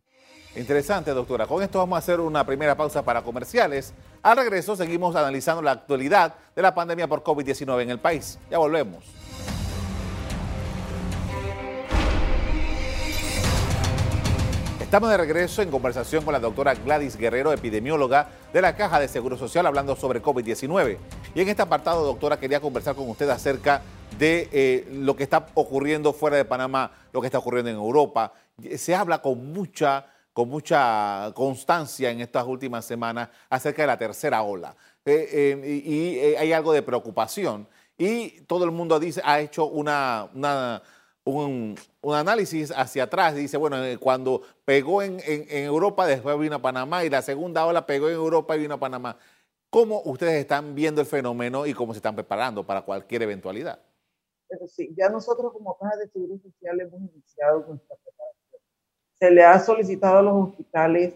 Interesante, 0.55 1.11
doctora. 1.11 1.45
Con 1.45 1.61
esto 1.61 1.77
vamos 1.77 1.97
a 1.97 1.99
hacer 1.99 2.19
una 2.19 2.45
primera 2.45 2.75
pausa 2.75 3.03
para 3.03 3.21
comerciales. 3.21 3.93
Al 4.23 4.37
regreso 4.37 4.75
seguimos 4.75 5.15
analizando 5.15 5.61
la 5.61 5.71
actualidad 5.71 6.35
de 6.55 6.61
la 6.61 6.73
pandemia 6.73 7.07
por 7.07 7.21
COVID-19 7.21 7.83
en 7.83 7.89
el 7.91 7.99
país. 7.99 8.39
Ya 8.49 8.57
volvemos. 8.57 9.26
Estamos 14.87 15.09
de 15.09 15.17
regreso 15.17 15.61
en 15.61 15.69
conversación 15.69 16.23
con 16.23 16.31
la 16.31 16.39
doctora 16.39 16.73
Gladys 16.73 17.17
Guerrero, 17.17 17.51
epidemióloga 17.51 18.29
de 18.53 18.61
la 18.61 18.77
Caja 18.77 19.01
de 19.01 19.09
Seguro 19.09 19.37
Social, 19.37 19.65
hablando 19.65 19.97
sobre 19.97 20.23
COVID-19. 20.23 20.97
Y 21.35 21.41
en 21.41 21.49
este 21.49 21.61
apartado, 21.61 22.05
doctora, 22.05 22.39
quería 22.39 22.61
conversar 22.61 22.95
con 22.95 23.09
usted 23.09 23.29
acerca 23.29 23.81
de 24.17 24.47
eh, 24.53 24.87
lo 24.89 25.13
que 25.17 25.23
está 25.23 25.45
ocurriendo 25.55 26.13
fuera 26.13 26.37
de 26.37 26.45
Panamá, 26.45 26.89
lo 27.11 27.19
que 27.19 27.27
está 27.27 27.37
ocurriendo 27.37 27.69
en 27.69 27.75
Europa. 27.75 28.31
Se 28.77 28.95
habla 28.95 29.21
con 29.21 29.51
mucha, 29.51 30.05
con 30.31 30.47
mucha 30.47 31.33
constancia 31.35 32.09
en 32.09 32.21
estas 32.21 32.45
últimas 32.45 32.85
semanas 32.85 33.27
acerca 33.49 33.81
de 33.81 33.87
la 33.87 33.97
tercera 33.97 34.41
ola. 34.41 34.73
Eh, 35.03 35.59
eh, 35.65 35.83
y 35.85 36.35
hay 36.35 36.53
algo 36.53 36.71
de 36.71 36.81
preocupación. 36.81 37.67
Y 37.97 38.41
todo 38.43 38.63
el 38.63 38.71
mundo 38.71 39.01
dice, 39.01 39.21
ha 39.25 39.41
hecho 39.41 39.65
una, 39.65 40.29
una 40.33 40.81
un, 41.27 41.75
análisis 42.13 42.71
hacia 42.71 43.03
atrás. 43.03 43.35
Dice, 43.35 43.57
bueno, 43.57 43.83
eh, 43.83 43.97
cuando 43.97 44.41
pegó 44.65 45.01
en, 45.01 45.19
Europa, 45.25 46.07
después 46.07 46.39
vino 46.39 46.55
a 46.55 46.61
Panamá 46.61 47.03
y 47.03 47.09
la 47.09 47.21
segunda 47.21 47.65
ola 47.65 47.85
pegó 47.85 48.07
en 48.07 48.15
Europa 48.15 48.55
y 48.55 48.59
vino 48.59 48.75
a 48.75 48.79
Panamá. 48.79 49.17
¿Cómo 49.69 50.01
ustedes 50.05 50.35
están 50.39 50.73
viendo 50.75 51.01
el 51.01 51.07
fenómeno 51.07 51.65
y 51.65 51.73
cómo 51.73 51.93
se 51.93 51.97
están 51.97 52.15
preparando 52.15 52.65
para 52.65 52.81
cualquier 52.81 53.23
eventualidad? 53.23 53.79
sí, 54.67 54.93
ya 54.97 55.09
nosotros 55.09 55.51
como 55.51 55.77
Caja 55.77 55.97
de 55.97 56.07
Seguro 56.07 56.39
Social 56.39 56.79
hemos 56.79 57.01
iniciado 57.01 57.65
nuestra 57.67 57.97
preparación. 57.97 58.61
Se 59.19 59.31
le 59.31 59.43
ha 59.43 59.59
solicitado 59.59 60.19
a 60.19 60.21
los 60.21 60.49
hospitales, 60.49 61.13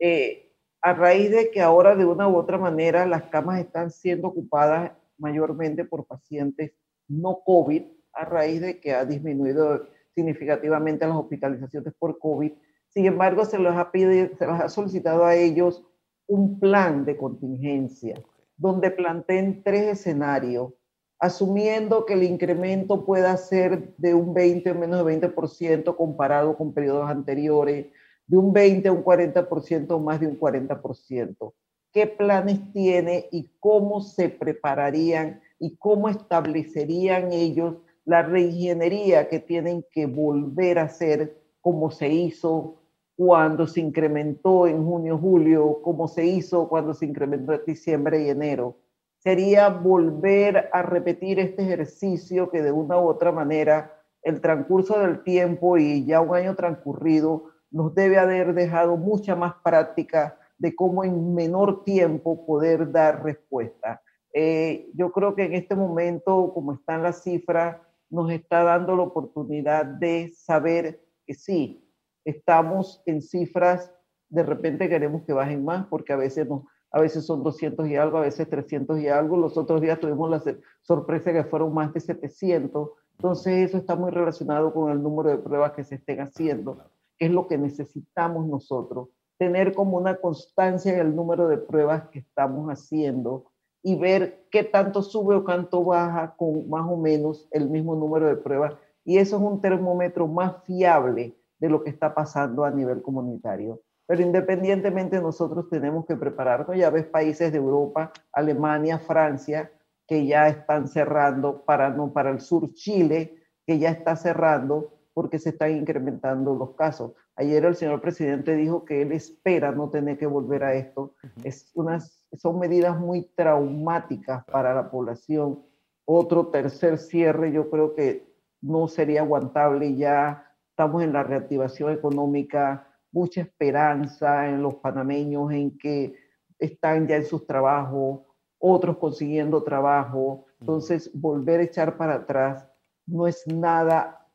eh, 0.00 0.52
a 0.80 0.92
raíz 0.92 1.30
de 1.30 1.52
que 1.52 1.60
ahora 1.60 1.94
de 1.94 2.04
una 2.04 2.28
u 2.28 2.36
otra 2.36 2.58
manera 2.58 3.06
las 3.06 3.22
camas 3.24 3.60
están 3.60 3.92
siendo 3.92 4.28
ocupadas 4.28 4.90
mayormente 5.16 5.84
por 5.84 6.04
pacientes 6.04 6.72
no 7.06 7.42
COVID, 7.44 7.84
a 8.12 8.24
raíz 8.24 8.60
de 8.60 8.80
que 8.80 8.92
ha 8.92 9.04
disminuido 9.04 9.86
significativamente 10.14 11.06
las 11.06 11.16
hospitalizaciones 11.16 11.94
por 11.98 12.18
COVID. 12.18 12.52
Sin 12.88 13.06
embargo, 13.06 13.44
se 13.44 13.58
les 13.58 13.72
ha, 13.72 13.90
se 13.92 14.06
les 14.06 14.40
ha 14.40 14.68
solicitado 14.68 15.24
a 15.24 15.34
ellos 15.34 15.82
un 16.26 16.60
plan 16.60 17.04
de 17.04 17.16
contingencia 17.16 18.22
donde 18.56 18.90
planteen 18.92 19.62
tres 19.64 19.98
escenarios, 19.98 20.72
asumiendo 21.18 22.06
que 22.06 22.14
el 22.14 22.22
incremento 22.22 23.04
pueda 23.04 23.36
ser 23.36 23.94
de 23.96 24.14
un 24.14 24.34
20 24.34 24.70
o 24.70 24.74
menos 24.76 25.04
de 25.04 25.20
20% 25.20 25.96
comparado 25.96 26.56
con 26.56 26.72
periodos 26.72 27.10
anteriores, 27.10 27.86
de 28.26 28.36
un 28.36 28.52
20 28.52 28.88
a 28.88 28.92
un 28.92 29.04
40% 29.04 29.90
o 29.90 29.98
más 29.98 30.20
de 30.20 30.28
un 30.28 30.38
40%. 30.38 31.52
¿Qué 31.92 32.06
planes 32.06 32.72
tiene 32.72 33.28
y 33.32 33.50
cómo 33.58 34.00
se 34.00 34.28
prepararían 34.28 35.40
y 35.58 35.76
cómo 35.76 36.08
establecerían 36.08 37.32
ellos 37.32 37.76
la 38.04 38.22
reingeniería 38.22 39.28
que 39.28 39.38
tienen 39.38 39.84
que 39.90 40.06
volver 40.06 40.78
a 40.78 40.84
hacer 40.84 41.36
como 41.60 41.90
se 41.90 42.08
hizo 42.08 42.82
cuando 43.16 43.66
se 43.66 43.80
incrementó 43.80 44.66
en 44.66 44.84
junio, 44.84 45.18
julio, 45.18 45.80
como 45.82 46.08
se 46.08 46.24
hizo 46.24 46.68
cuando 46.68 46.94
se 46.94 47.06
incrementó 47.06 47.52
en 47.52 47.60
diciembre 47.66 48.22
y 48.22 48.30
enero. 48.30 48.76
Sería 49.18 49.68
volver 49.68 50.68
a 50.72 50.82
repetir 50.82 51.38
este 51.38 51.62
ejercicio 51.62 52.50
que 52.50 52.62
de 52.62 52.72
una 52.72 52.98
u 52.98 53.06
otra 53.06 53.30
manera 53.30 53.94
el 54.22 54.40
transcurso 54.40 54.98
del 54.98 55.22
tiempo 55.22 55.78
y 55.78 56.04
ya 56.04 56.20
un 56.20 56.34
año 56.34 56.56
transcurrido 56.56 57.44
nos 57.70 57.94
debe 57.94 58.18
haber 58.18 58.54
dejado 58.54 58.96
mucha 58.96 59.36
más 59.36 59.54
práctica 59.62 60.38
de 60.58 60.74
cómo 60.74 61.04
en 61.04 61.34
menor 61.34 61.84
tiempo 61.84 62.44
poder 62.46 62.90
dar 62.90 63.22
respuesta. 63.22 64.02
Eh, 64.32 64.90
yo 64.94 65.12
creo 65.12 65.34
que 65.34 65.44
en 65.44 65.54
este 65.54 65.74
momento, 65.74 66.52
como 66.54 66.74
están 66.74 67.02
las 67.02 67.22
cifras, 67.22 67.76
nos 68.12 68.30
está 68.30 68.62
dando 68.62 68.94
la 68.94 69.04
oportunidad 69.04 69.86
de 69.86 70.30
saber 70.36 71.02
que 71.26 71.32
sí, 71.32 71.82
estamos 72.26 73.02
en 73.06 73.22
cifras, 73.22 73.90
de 74.28 74.42
repente 74.42 74.88
queremos 74.88 75.22
que 75.22 75.32
bajen 75.32 75.64
más, 75.64 75.86
porque 75.86 76.12
a 76.12 76.16
veces, 76.16 76.46
a 76.90 77.00
veces 77.00 77.24
son 77.24 77.42
200 77.42 77.88
y 77.88 77.96
algo, 77.96 78.18
a 78.18 78.22
veces 78.22 78.48
300 78.50 79.00
y 79.00 79.08
algo. 79.08 79.38
Los 79.38 79.56
otros 79.56 79.80
días 79.80 79.98
tuvimos 79.98 80.30
la 80.30 80.42
sorpresa 80.82 81.32
que 81.32 81.44
fueron 81.44 81.72
más 81.72 81.92
de 81.94 82.00
700. 82.00 82.90
Entonces 83.16 83.70
eso 83.70 83.78
está 83.78 83.96
muy 83.96 84.10
relacionado 84.10 84.74
con 84.74 84.92
el 84.92 85.02
número 85.02 85.30
de 85.30 85.38
pruebas 85.38 85.72
que 85.72 85.84
se 85.84 85.94
estén 85.94 86.20
haciendo, 86.20 86.84
que 87.18 87.26
es 87.26 87.32
lo 87.32 87.48
que 87.48 87.56
necesitamos 87.56 88.46
nosotros. 88.46 89.08
Tener 89.38 89.74
como 89.74 89.96
una 89.96 90.16
constancia 90.16 90.92
en 90.92 91.00
el 91.00 91.16
número 91.16 91.48
de 91.48 91.56
pruebas 91.56 92.08
que 92.10 92.18
estamos 92.18 92.68
haciendo 92.68 93.51
y 93.82 93.96
ver 93.96 94.46
qué 94.50 94.64
tanto 94.64 95.02
sube 95.02 95.34
o 95.34 95.44
cuánto 95.44 95.84
baja 95.84 96.34
con 96.36 96.68
más 96.68 96.86
o 96.88 96.96
menos 96.96 97.48
el 97.50 97.68
mismo 97.68 97.94
número 97.94 98.26
de 98.28 98.36
pruebas. 98.36 98.74
Y 99.04 99.18
eso 99.18 99.36
es 99.36 99.42
un 99.42 99.60
termómetro 99.60 100.28
más 100.28 100.62
fiable 100.64 101.36
de 101.58 101.68
lo 101.68 101.82
que 101.82 101.90
está 101.90 102.14
pasando 102.14 102.64
a 102.64 102.70
nivel 102.70 103.02
comunitario. 103.02 103.80
Pero 104.06 104.22
independientemente 104.22 105.20
nosotros 105.20 105.68
tenemos 105.70 106.06
que 106.06 106.16
prepararnos. 106.16 106.76
Ya 106.76 106.90
ves 106.90 107.06
países 107.06 107.50
de 107.52 107.58
Europa, 107.58 108.12
Alemania, 108.32 108.98
Francia, 108.98 109.70
que 110.06 110.26
ya 110.26 110.48
están 110.48 110.88
cerrando, 110.88 111.62
para, 111.64 111.90
no, 111.90 112.12
para 112.12 112.30
el 112.30 112.40
sur 112.40 112.72
Chile, 112.74 113.36
que 113.66 113.78
ya 113.78 113.90
está 113.90 114.16
cerrando 114.16 114.92
porque 115.14 115.38
se 115.38 115.50
están 115.50 115.72
incrementando 115.72 116.54
los 116.54 116.74
casos. 116.74 117.12
Ayer 117.36 117.64
el 117.64 117.76
señor 117.76 118.00
presidente 118.00 118.56
dijo 118.56 118.84
que 118.84 119.02
él 119.02 119.12
espera 119.12 119.72
no 119.72 119.90
tener 119.90 120.18
que 120.18 120.26
volver 120.26 120.64
a 120.64 120.74
esto. 120.74 121.14
es 121.44 121.70
unas, 121.74 122.21
son 122.36 122.58
medidas 122.58 122.98
muy 122.98 123.22
traumáticas 123.34 124.44
para 124.44 124.74
la 124.74 124.90
población. 124.90 125.62
Otro 126.04 126.48
tercer 126.48 126.98
cierre 126.98 127.52
yo 127.52 127.70
creo 127.70 127.94
que 127.94 128.26
no 128.60 128.88
sería 128.88 129.20
aguantable. 129.20 129.94
Ya 129.96 130.50
estamos 130.70 131.02
en 131.02 131.12
la 131.12 131.22
reactivación 131.22 131.92
económica, 131.92 132.88
mucha 133.10 133.42
esperanza 133.42 134.48
en 134.48 134.62
los 134.62 134.76
panameños 134.76 135.52
en 135.52 135.76
que 135.76 136.14
están 136.58 137.06
ya 137.06 137.16
en 137.16 137.26
sus 137.26 137.46
trabajos, 137.46 138.20
otros 138.58 138.98
consiguiendo 138.98 139.62
trabajo. 139.62 140.46
Entonces, 140.60 141.10
volver 141.12 141.60
a 141.60 141.64
echar 141.64 141.96
para 141.96 142.14
atrás 142.14 142.66
no 143.06 143.26
es 143.26 143.46
nada 143.46 144.26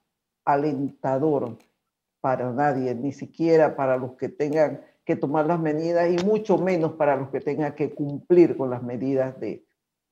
alentador 0.46 1.58
para 2.22 2.52
nadie, 2.52 2.94
ni 2.94 3.12
siquiera 3.12 3.76
para 3.76 3.98
los 3.98 4.14
que 4.14 4.30
tengan 4.30 4.82
que 5.08 5.16
tomar 5.16 5.46
las 5.46 5.58
medidas 5.58 6.12
y 6.12 6.18
mucho 6.26 6.58
menos 6.58 6.92
para 6.94 7.16
los 7.16 7.30
que 7.30 7.40
tengan 7.40 7.74
que 7.76 7.96
cumplir 7.96 8.58
con 8.58 8.70
las 8.70 8.84
medidas 8.84 9.40
de 9.40 9.64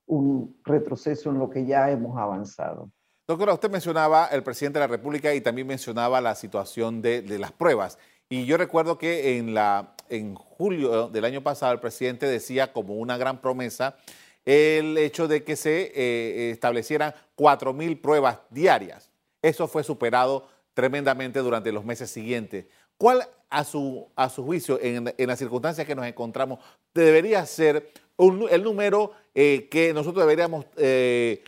un 0.05 0.57
retroceso 0.63 1.31
en 1.31 1.37
lo 1.37 1.49
que 1.49 1.65
ya 1.65 1.91
hemos 1.91 2.17
avanzado. 2.17 2.89
Doctora, 3.27 3.53
usted 3.53 3.69
mencionaba 3.69 4.27
el 4.27 4.41
presidente 4.41 4.79
de 4.79 4.85
la 4.85 4.87
República 4.87 5.33
y 5.33 5.41
también 5.41 5.67
mencionaba 5.67 6.21
la 6.21 6.33
situación 6.33 7.01
de, 7.01 7.23
las 7.37 7.51
pruebas. 7.51 7.99
Y 8.29 8.45
yo 8.45 8.55
recuerdo 8.55 8.97
que 8.97 9.37
en, 9.37 9.53
la, 9.53 9.95
en 10.07 10.33
julio 10.35 11.09
del 11.09 11.25
año 11.25 11.43
pasado 11.43 11.73
el 11.73 11.81
presidente 11.81 12.25
decía 12.25 12.71
como 12.71 12.95
una 12.95 13.17
gran 13.17 13.41
promesa 13.41 13.97
el 14.45 14.97
hecho 14.97 15.27
de 15.27 15.43
que 15.43 15.57
se 15.57 15.91
eh, 15.93 16.51
establecieran 16.51 17.13
4.000 17.35 17.99
pruebas 17.99 18.39
diarias. 18.49 19.11
Eso 19.41 19.67
fue 19.67 19.83
superado 19.83 20.47
tremendamente 20.73 21.39
durante 21.39 21.73
los 21.73 21.83
meses 21.83 22.11
siguientes. 22.11 22.67
¿Cuál, 22.97 23.21
a 23.49 23.63
su, 23.63 24.07
a 24.15 24.29
su 24.29 24.43
juicio, 24.43 24.79
en, 24.81 25.13
las 25.17 25.39
circunstancias 25.39 25.85
que 25.85 25.95
nos 25.95 26.05
encontramos, 26.05 26.59
debería 26.93 27.45
ser 27.45 27.91
el 28.17 28.63
número 28.63 29.11
eh, 29.33 29.67
que 29.69 29.93
nosotros 29.93 30.23
deberíamos 30.23 30.65
eh, 30.77 31.43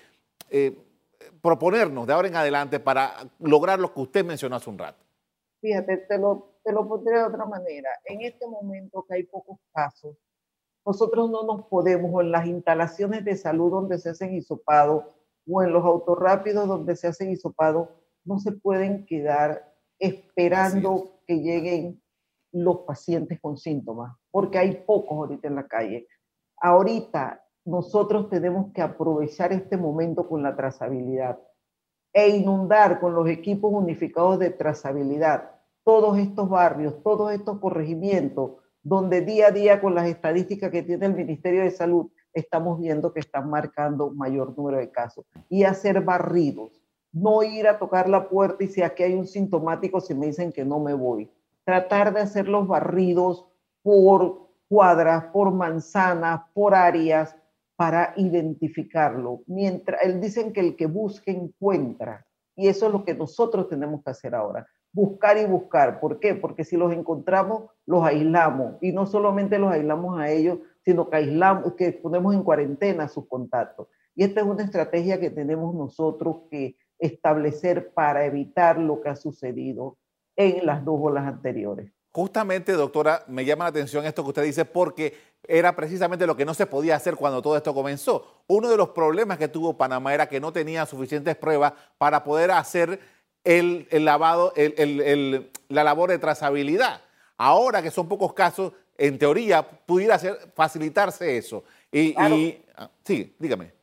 proponernos 1.42 2.06
de 2.06 2.14
ahora 2.14 2.28
en 2.28 2.36
adelante 2.36 2.80
para 2.80 3.14
lograr 3.40 3.80
lo 3.80 3.94
que 3.94 4.02
usted 4.02 4.26
mencionó 4.26 4.56
hace 4.56 4.70
un 4.70 4.78
rato? 4.78 5.04
Fíjate, 5.62 5.98
te 5.98 6.18
lo, 6.18 6.60
te 6.64 6.72
lo 6.72 6.88
pondré 6.88 7.18
de 7.18 7.24
otra 7.24 7.46
manera. 7.46 7.90
En 8.06 8.22
este 8.22 8.46
momento 8.46 9.06
que 9.08 9.16
hay 9.16 9.24
pocos 9.24 9.58
casos, 9.74 10.16
nosotros 10.86 11.30
no 11.30 11.44
nos 11.44 11.66
podemos, 11.68 12.22
en 12.22 12.32
las 12.32 12.46
instalaciones 12.46 13.26
de 13.26 13.36
salud 13.36 13.72
donde 13.72 13.98
se 13.98 14.10
hacen 14.10 14.36
hisopados, 14.36 15.06
o 15.50 15.64
en 15.64 15.72
los 15.72 15.86
autorrápidos 15.86 16.68
donde 16.68 16.96
se 16.96 17.08
hacen 17.08 17.32
hisopados, 17.32 17.90
no 18.26 18.40
se 18.40 18.52
pueden 18.52 19.06
quedar 19.06 19.74
esperando 20.00 21.17
que 21.28 21.42
lleguen 21.42 22.02
los 22.54 22.80
pacientes 22.80 23.40
con 23.40 23.58
síntomas, 23.58 24.16
porque 24.32 24.58
hay 24.58 24.84
pocos 24.86 25.18
ahorita 25.18 25.48
en 25.48 25.56
la 25.56 25.68
calle. 25.68 26.08
Ahorita 26.62 27.44
nosotros 27.66 28.30
tenemos 28.30 28.72
que 28.74 28.82
aprovechar 28.82 29.52
este 29.52 29.78
momento 29.78 30.28
con 30.28 30.42
la 30.42 30.56
trazabilidad 30.56 31.38
e 32.14 32.30
inundar 32.30 33.00
con 33.00 33.14
los 33.14 33.30
equipos 33.30 33.72
unificados 33.74 34.40
de 34.40 34.50
trazabilidad 34.50 35.52
todos 35.84 36.18
estos 36.18 36.50
barrios, 36.50 37.02
todos 37.04 37.32
estos 37.32 37.60
corregimientos, 37.60 38.54
donde 38.82 39.22
día 39.22 39.48
a 39.48 39.52
día 39.52 39.82
con 39.82 39.96
las 39.96 40.08
estadísticas 40.08 40.72
que 40.72 40.84
tiene 40.84 41.06
el 41.06 41.14
Ministerio 41.14 41.62
de 41.62 41.72
Salud 41.72 42.10
estamos 42.34 42.80
viendo 42.80 43.14
que 43.14 43.20
están 43.20 43.50
marcando 43.50 44.12
mayor 44.12 44.56
número 44.58 44.78
de 44.78 44.92
casos 44.92 45.26
y 45.50 45.64
hacer 45.64 46.02
barridos, 46.02 46.82
no 47.12 47.44
ir 47.44 47.68
a 47.68 47.80
tocar 47.80 48.10
la 48.10 48.30
puerta 48.30 48.64
y 48.64 48.68
si 48.68 48.82
aquí 48.82 49.04
hay 49.04 49.14
un 49.14 49.28
sintomático 49.28 50.00
se 50.02 50.16
me 50.16 50.28
dicen 50.28 50.52
que 50.52 50.66
no 50.66 50.80
me 50.80 50.94
voy. 50.94 51.30
Tratar 51.64 52.14
de 52.14 52.22
hacer 52.22 52.48
los 52.48 52.68
barridos 52.68 53.46
por 53.82 54.48
cuadras, 54.68 55.26
por 55.26 55.52
manzanas, 55.52 56.42
por 56.54 56.76
áreas, 56.76 57.36
para 57.76 58.14
identificarlo. 58.18 59.42
Mientras 59.46 60.02
él 60.04 60.20
dicen 60.20 60.52
que 60.52 60.62
el 60.62 60.76
que 60.76 60.88
busque 60.88 61.32
encuentra. 61.32 62.26
Y 62.56 62.68
eso 62.68 62.88
es 62.88 62.92
lo 62.92 63.06
que 63.06 63.14
nosotros 63.14 63.70
tenemos 63.70 64.04
que 64.04 64.10
hacer 64.10 64.34
ahora. 64.34 64.68
Buscar 64.92 65.38
y 65.38 65.46
buscar. 65.46 66.00
¿Por 66.00 66.20
qué? 66.20 66.34
Porque 66.34 66.64
si 66.64 66.76
los 66.76 66.92
encontramos, 66.92 67.70
los 67.86 68.04
aislamos. 68.04 68.78
Y 68.82 68.92
no 68.92 69.06
solamente 69.06 69.60
los 69.60 69.72
aislamos 69.72 70.20
a 70.20 70.32
ellos, 70.32 70.58
sino 70.84 71.08
que 71.08 71.18
aislamos, 71.18 71.74
que 71.76 71.92
ponemos 71.92 72.34
en 72.34 72.44
cuarentena 72.44 73.08
sus 73.08 73.28
contactos. 73.28 73.88
Y 74.16 74.24
esta 74.24 74.42
es 74.42 74.48
una 74.48 74.64
estrategia 74.64 75.20
que 75.20 75.30
tenemos 75.30 75.76
nosotros 75.76 76.38
que 76.50 76.76
establecer 77.00 77.92
para 77.94 78.26
evitar 78.26 78.78
lo 78.78 79.02
que 79.02 79.10
ha 79.10 79.16
sucedido 79.16 79.98
en 80.36 80.66
las 80.66 80.84
dos 80.86 81.00
olas 81.02 81.26
anteriores. 81.28 81.92
Justamente, 82.12 82.72
doctora, 82.72 83.24
me 83.28 83.46
llama 83.46 83.66
la 83.66 83.70
atención 83.70 84.06
esto 84.06 84.24
que 84.24 84.30
usted 84.30 84.44
dice 84.44 84.66
porque 84.66 85.14
era 85.48 85.76
precisamente 85.76 86.26
lo 86.26 86.36
que 86.36 86.46
no 86.46 86.54
se 86.54 86.66
podía 86.66 86.96
hacer 86.96 87.16
cuando 87.16 87.42
todo 87.42 87.56
esto 87.56 87.74
comenzó. 87.74 88.42
Uno 88.48 88.70
de 88.70 88.78
los 88.78 88.90
problemas 88.90 89.38
que 89.38 89.48
tuvo 89.48 89.78
Panamá 89.78 90.14
era 90.14 90.28
que 90.28 90.40
no 90.40 90.52
tenía 90.52 90.86
suficientes 90.86 91.36
pruebas 91.36 91.74
para 91.98 92.24
poder 92.24 92.52
hacer 92.52 93.00
el, 93.44 93.88
lavado, 93.92 94.52
la 95.70 95.84
labor 95.84 96.10
de 96.10 96.18
trazabilidad. 96.18 97.02
Ahora 97.38 97.84
que 97.84 97.92
son 97.92 98.08
pocos 98.08 98.34
casos, 98.34 98.74
en 98.98 99.20
teoría 99.20 99.62
pudiera 99.86 100.20
facilitarse 100.56 101.38
eso. 101.38 101.64
Y, 101.92 102.16
ah, 102.18 102.90
sí, 103.04 103.36
dígame. 103.38 103.74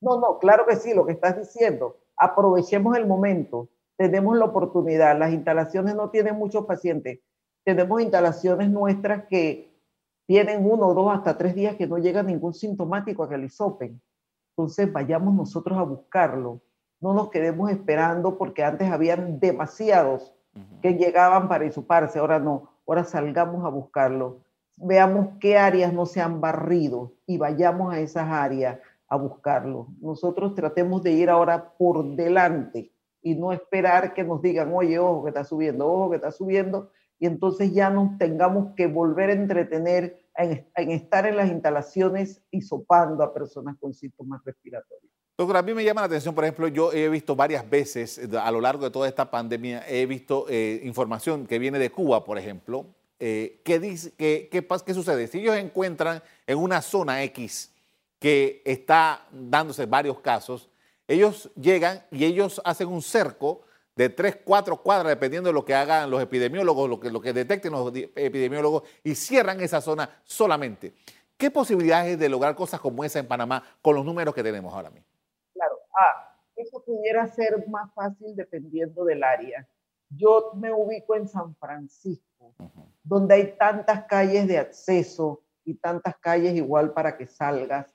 No, 0.00 0.20
no, 0.20 0.38
claro 0.38 0.66
que 0.66 0.76
sí, 0.76 0.92
lo 0.92 1.06
que 1.06 1.12
estás 1.12 1.38
diciendo. 1.38 2.01
Aprovechemos 2.22 2.96
el 2.96 3.06
momento, 3.06 3.68
tenemos 3.96 4.36
la 4.36 4.44
oportunidad. 4.46 5.18
Las 5.18 5.32
instalaciones 5.32 5.94
no 5.94 6.10
tienen 6.10 6.36
muchos 6.36 6.64
pacientes 6.66 7.20
tenemos 7.64 8.00
instalaciones 8.00 8.70
nuestras 8.70 9.24
que 9.26 9.72
tienen 10.26 10.68
uno, 10.68 10.94
dos, 10.94 11.14
hasta 11.14 11.36
tres 11.36 11.54
días 11.54 11.76
que 11.76 11.86
no 11.86 11.98
llega 11.98 12.22
ningún 12.22 12.54
sintomático 12.54 13.22
a 13.22 13.28
que 13.28 13.38
le 13.38 13.48
sopen. 13.48 14.00
Entonces 14.56 14.92
vayamos 14.92 15.34
nosotros 15.34 15.78
a 15.78 15.82
buscarlo. 15.82 16.60
No 17.00 17.14
nos 17.14 17.30
quedemos 17.30 17.70
esperando 17.70 18.38
porque 18.38 18.64
antes 18.64 18.90
habían 18.90 19.40
demasiados 19.40 20.32
que 20.80 20.94
llegaban 20.94 21.48
para 21.48 21.64
isuparse, 21.64 22.18
ahora 22.18 22.38
no. 22.38 22.68
Ahora 22.86 23.04
salgamos 23.04 23.64
a 23.64 23.68
buscarlo. 23.68 24.40
Veamos 24.76 25.28
qué 25.40 25.58
áreas 25.58 25.92
no 25.92 26.06
se 26.06 26.20
han 26.20 26.40
barrido 26.40 27.12
y 27.26 27.38
vayamos 27.38 27.92
a 27.92 28.00
esas 28.00 28.28
áreas 28.28 28.78
a 29.12 29.16
buscarlo. 29.16 29.88
Nosotros 30.00 30.54
tratemos 30.54 31.02
de 31.02 31.12
ir 31.12 31.28
ahora 31.28 31.74
por 31.76 32.16
delante 32.16 32.94
y 33.20 33.34
no 33.34 33.52
esperar 33.52 34.14
que 34.14 34.24
nos 34.24 34.40
digan, 34.40 34.72
oye, 34.72 34.98
ojo 34.98 35.24
que 35.24 35.28
está 35.28 35.44
subiendo, 35.44 35.86
ojo 35.86 36.08
que 36.08 36.16
está 36.16 36.32
subiendo, 36.32 36.90
y 37.18 37.26
entonces 37.26 37.74
ya 37.74 37.90
nos 37.90 38.16
tengamos 38.16 38.74
que 38.74 38.86
volver 38.86 39.28
a 39.28 39.34
entretener 39.34 40.18
en, 40.34 40.90
estar 40.90 41.26
en 41.26 41.36
las 41.36 41.50
instalaciones 41.50 42.40
y 42.50 42.62
sopando 42.62 43.22
a 43.22 43.34
personas 43.34 43.76
con 43.78 43.92
síntomas 43.92 44.42
respiratorios. 44.46 45.12
Doctora, 45.36 45.58
a 45.58 45.62
mí 45.62 45.74
me 45.74 45.84
llama 45.84 46.00
la 46.00 46.06
atención, 46.06 46.34
por 46.34 46.44
ejemplo, 46.44 46.68
yo 46.68 46.90
he 46.90 47.10
visto 47.10 47.36
varias 47.36 47.68
veces 47.68 48.16
eh, 48.16 48.30
a 48.40 48.50
lo 48.50 48.62
largo 48.62 48.84
de 48.84 48.90
toda 48.90 49.06
esta 49.08 49.30
pandemia, 49.30 49.86
he 49.86 50.06
visto 50.06 50.46
eh, 50.48 50.80
información 50.84 51.46
que 51.46 51.58
viene 51.58 51.78
de 51.78 51.90
Cuba, 51.90 52.24
por 52.24 52.38
ejemplo, 52.38 52.86
eh, 53.18 53.60
que 53.62 53.78
dice, 53.78 54.14
¿qué 54.16 54.94
sucede? 54.94 55.26
Si 55.26 55.40
ellos 55.40 55.56
encuentran 55.56 56.22
en 56.46 56.56
una 56.56 56.80
zona 56.80 57.22
X 57.24 57.71
que 58.22 58.62
está 58.64 59.26
dándose 59.32 59.84
varios 59.84 60.20
casos, 60.20 60.70
ellos 61.08 61.50
llegan 61.56 62.06
y 62.12 62.24
ellos 62.24 62.62
hacen 62.64 62.86
un 62.86 63.02
cerco 63.02 63.62
de 63.96 64.08
tres, 64.10 64.38
cuatro 64.44 64.80
cuadras, 64.80 65.08
dependiendo 65.08 65.48
de 65.48 65.52
lo 65.52 65.64
que 65.64 65.74
hagan 65.74 66.08
los 66.08 66.22
epidemiólogos, 66.22 66.88
lo 66.88 67.00
que, 67.00 67.10
lo 67.10 67.20
que 67.20 67.32
detecten 67.32 67.72
los 67.72 67.92
epidemiólogos, 68.14 68.84
y 69.02 69.16
cierran 69.16 69.60
esa 69.60 69.80
zona 69.80 70.08
solamente. 70.22 70.94
¿Qué 71.36 71.50
posibilidades 71.50 72.16
de 72.16 72.28
lograr 72.28 72.54
cosas 72.54 72.78
como 72.78 73.02
esa 73.02 73.18
en 73.18 73.26
Panamá 73.26 73.60
con 73.82 73.96
los 73.96 74.04
números 74.04 74.32
que 74.32 74.44
tenemos 74.44 74.72
ahora 74.72 74.90
mismo? 74.90 75.08
Claro, 75.52 75.80
ah, 75.98 76.38
eso 76.54 76.80
pudiera 76.84 77.26
ser 77.26 77.66
más 77.68 77.92
fácil 77.92 78.36
dependiendo 78.36 79.04
del 79.04 79.24
área. 79.24 79.66
Yo 80.10 80.52
me 80.54 80.72
ubico 80.72 81.16
en 81.16 81.26
San 81.26 81.56
Francisco, 81.56 82.54
donde 83.02 83.34
hay 83.34 83.56
tantas 83.58 84.04
calles 84.04 84.46
de 84.46 84.58
acceso 84.58 85.42
y 85.64 85.74
tantas 85.74 86.16
calles 86.18 86.54
igual 86.54 86.92
para 86.92 87.16
que 87.16 87.26
salgas. 87.26 87.92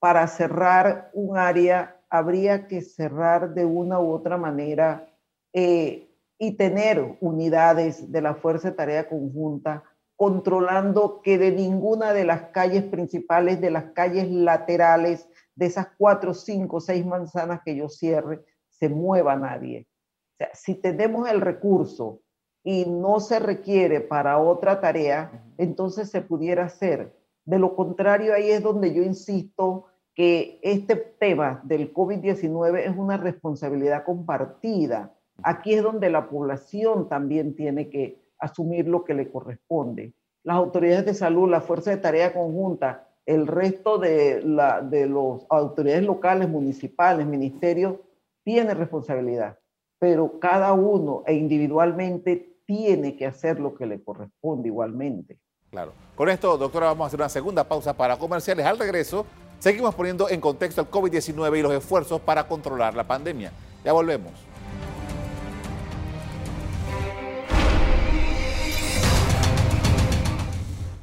Para 0.00 0.26
cerrar 0.26 1.10
un 1.12 1.38
área 1.38 2.00
habría 2.08 2.66
que 2.66 2.82
cerrar 2.82 3.54
de 3.54 3.64
una 3.64 4.00
u 4.00 4.10
otra 4.10 4.36
manera 4.36 5.08
eh, 5.52 6.10
y 6.38 6.56
tener 6.56 7.16
unidades 7.20 8.10
de 8.10 8.20
la 8.20 8.34
Fuerza 8.34 8.70
de 8.70 8.76
Tarea 8.76 9.08
Conjunta 9.08 9.84
controlando 10.16 11.22
que 11.22 11.38
de 11.38 11.50
ninguna 11.50 12.12
de 12.12 12.24
las 12.24 12.50
calles 12.50 12.84
principales, 12.84 13.58
de 13.60 13.70
las 13.70 13.92
calles 13.92 14.30
laterales, 14.30 15.26
de 15.54 15.64
esas 15.64 15.88
cuatro, 15.96 16.34
cinco, 16.34 16.78
seis 16.78 17.06
manzanas 17.06 17.62
que 17.64 17.74
yo 17.74 17.88
cierre, 17.88 18.44
se 18.68 18.90
mueva 18.90 19.36
nadie. 19.36 19.86
O 20.34 20.36
sea, 20.36 20.50
si 20.52 20.74
tenemos 20.74 21.26
el 21.26 21.40
recurso 21.40 22.20
y 22.62 22.84
no 22.84 23.20
se 23.20 23.38
requiere 23.38 24.02
para 24.02 24.38
otra 24.38 24.80
tarea, 24.82 25.44
entonces 25.56 26.10
se 26.10 26.20
pudiera 26.20 26.64
hacer. 26.64 27.16
De 27.46 27.58
lo 27.58 27.74
contrario, 27.74 28.34
ahí 28.34 28.50
es 28.50 28.62
donde 28.62 28.92
yo 28.92 29.02
insisto 29.02 29.86
que 30.14 30.58
este 30.62 30.96
tema 30.96 31.60
del 31.64 31.92
COVID-19 31.92 32.78
es 32.78 32.96
una 32.96 33.16
responsabilidad 33.16 34.04
compartida. 34.04 35.14
Aquí 35.42 35.74
es 35.74 35.82
donde 35.82 36.10
la 36.10 36.28
población 36.28 37.08
también 37.08 37.54
tiene 37.54 37.88
que 37.88 38.20
asumir 38.38 38.88
lo 38.88 39.04
que 39.04 39.14
le 39.14 39.30
corresponde. 39.30 40.12
Las 40.42 40.56
autoridades 40.56 41.06
de 41.06 41.14
salud, 41.14 41.48
la 41.48 41.60
fuerza 41.60 41.90
de 41.90 41.98
tarea 41.98 42.32
conjunta, 42.32 43.06
el 43.26 43.46
resto 43.46 43.98
de, 43.98 44.42
la, 44.42 44.80
de 44.80 45.06
las 45.06 45.46
autoridades 45.48 46.04
locales, 46.04 46.48
municipales, 46.48 47.26
ministerios, 47.26 47.96
tiene 48.42 48.74
responsabilidad, 48.74 49.58
pero 49.98 50.40
cada 50.40 50.72
uno 50.72 51.22
e 51.26 51.34
individualmente 51.34 52.56
tiene 52.66 53.16
que 53.16 53.26
hacer 53.26 53.60
lo 53.60 53.74
que 53.74 53.86
le 53.86 54.02
corresponde 54.02 54.68
igualmente. 54.68 55.38
Claro. 55.70 55.92
Con 56.16 56.28
esto, 56.28 56.56
doctora, 56.56 56.86
vamos 56.86 57.04
a 57.04 57.06
hacer 57.08 57.20
una 57.20 57.28
segunda 57.28 57.64
pausa 57.64 57.96
para 57.96 58.16
comerciales. 58.16 58.66
Al 58.66 58.78
regreso, 58.78 59.26
seguimos 59.60 59.94
poniendo 59.94 60.28
en 60.28 60.40
contexto 60.40 60.80
el 60.80 60.90
COVID-19 60.90 61.58
y 61.58 61.62
los 61.62 61.72
esfuerzos 61.72 62.20
para 62.20 62.48
controlar 62.48 62.94
la 62.94 63.04
pandemia. 63.04 63.52
Ya 63.84 63.92
volvemos. 63.92 64.32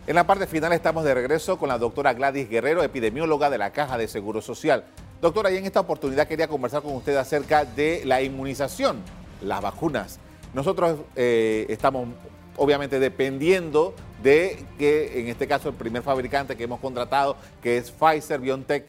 En 0.06 0.16
la 0.16 0.26
parte 0.26 0.48
final 0.48 0.72
estamos 0.72 1.04
de 1.04 1.14
regreso 1.14 1.58
con 1.58 1.68
la 1.68 1.78
doctora 1.78 2.14
Gladys 2.14 2.50
Guerrero, 2.50 2.82
epidemióloga 2.82 3.50
de 3.50 3.58
la 3.58 3.72
Caja 3.72 3.98
de 3.98 4.08
Seguro 4.08 4.42
Social. 4.42 4.86
Doctora, 5.22 5.52
y 5.52 5.58
en 5.58 5.66
esta 5.66 5.82
oportunidad 5.82 6.28
quería 6.28 6.48
conversar 6.48 6.82
con 6.82 6.94
usted 6.96 7.16
acerca 7.18 7.66
de 7.66 8.04
la 8.06 8.22
inmunización, 8.22 9.02
las 9.42 9.62
vacunas. 9.62 10.20
Nosotros 10.54 11.00
eh, 11.16 11.66
estamos 11.70 12.08
obviamente 12.56 13.00
dependiendo 13.00 13.94
de 14.22 14.66
que 14.78 15.20
en 15.20 15.28
este 15.28 15.48
caso 15.48 15.70
el 15.70 15.76
primer 15.76 16.02
fabricante 16.02 16.56
que 16.56 16.64
hemos 16.64 16.80
contratado, 16.80 17.38
que 17.62 17.78
es 17.78 17.92
Pfizer 17.92 18.40
BioNTech, 18.40 18.86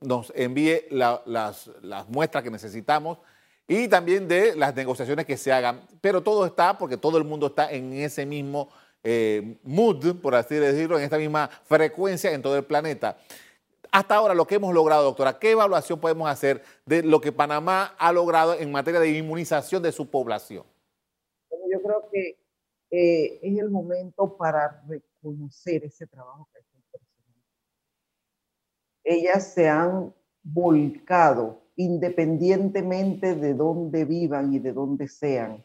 nos 0.00 0.32
envíe 0.36 0.82
las, 0.90 1.70
las 1.82 2.08
muestras 2.08 2.44
que 2.44 2.50
necesitamos 2.50 3.18
y 3.66 3.88
también 3.88 4.28
de 4.28 4.54
las 4.54 4.74
negociaciones 4.74 5.24
que 5.24 5.36
se 5.36 5.52
hagan. 5.52 5.80
Pero 6.00 6.22
todo 6.22 6.44
está, 6.46 6.76
porque 6.76 6.96
todo 6.96 7.18
el 7.18 7.24
mundo 7.24 7.46
está 7.46 7.72
en 7.72 7.92
ese 7.94 8.26
mismo 8.26 8.68
eh, 9.02 9.58
mood, 9.62 10.16
por 10.20 10.34
así 10.34 10.54
decirlo, 10.54 10.98
en 10.98 11.04
esta 11.04 11.18
misma 11.18 11.48
frecuencia 11.64 12.32
en 12.32 12.42
todo 12.42 12.56
el 12.56 12.64
planeta. 12.64 13.16
Hasta 13.90 14.16
ahora 14.16 14.34
lo 14.34 14.46
que 14.46 14.56
hemos 14.56 14.74
logrado, 14.74 15.04
doctora, 15.04 15.38
¿qué 15.38 15.52
evaluación 15.52 16.00
podemos 16.00 16.28
hacer 16.28 16.62
de 16.84 17.02
lo 17.02 17.20
que 17.20 17.30
Panamá 17.30 17.94
ha 17.98 18.12
logrado 18.12 18.54
en 18.54 18.72
materia 18.72 18.98
de 18.98 19.10
inmunización 19.10 19.82
de 19.82 19.92
su 19.92 20.10
población? 20.10 20.64
yo 21.70 21.82
creo 21.82 22.08
que 22.12 22.36
eh, 22.96 23.40
es 23.42 23.58
el 23.58 23.70
momento 23.70 24.36
para 24.36 24.80
reconocer 24.86 25.82
ese 25.82 26.06
trabajo 26.06 26.48
que 26.52 26.58
ha 26.58 26.62
hecho 26.62 26.78
el 26.92 27.00
Ellas 29.02 29.52
se 29.52 29.68
han 29.68 30.14
volcado 30.44 31.62
independientemente 31.74 33.34
de 33.34 33.54
dónde 33.54 34.04
vivan 34.04 34.54
y 34.54 34.60
de 34.60 34.72
dónde 34.72 35.08
sean 35.08 35.64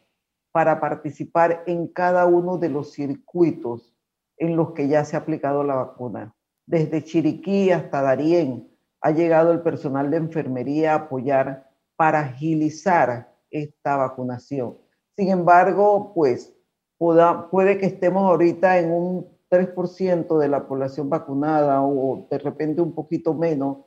para 0.52 0.80
participar 0.80 1.64
en 1.68 1.88
cada 1.88 2.26
uno 2.26 2.58
de 2.58 2.70
los 2.70 2.94
circuitos 2.94 3.96
en 4.38 4.56
los 4.56 4.72
que 4.72 4.88
ya 4.88 5.06
se 5.06 5.16
ha 5.16 5.20
aplicado 5.20 5.64
la 5.64 5.76
vacuna. 5.76 6.34
Desde 6.66 7.04
Chiriquí 7.04 7.70
hasta 7.70 8.02
Darién 8.02 8.76
ha 9.02 9.12
llegado 9.12 9.52
el 9.52 9.62
personal 9.62 10.10
de 10.10 10.18
enfermería 10.18 10.94
a 10.94 11.06
apoyar 11.06 11.70
para 11.96 12.22
agilizar 12.22 13.32
esta 13.52 13.98
vacunación. 13.98 14.80
Sin 15.16 15.30
embargo, 15.30 16.12
pues 16.16 16.56
puede 17.00 17.78
que 17.78 17.86
estemos 17.88 18.24
ahorita 18.24 18.78
en 18.78 18.92
un 18.92 19.28
3% 19.50 20.38
de 20.38 20.48
la 20.48 20.68
población 20.68 21.10
vacunada 21.10 21.82
o 21.82 22.28
de 22.30 22.38
repente 22.38 22.82
un 22.82 22.94
poquito 22.94 23.34
menos 23.34 23.78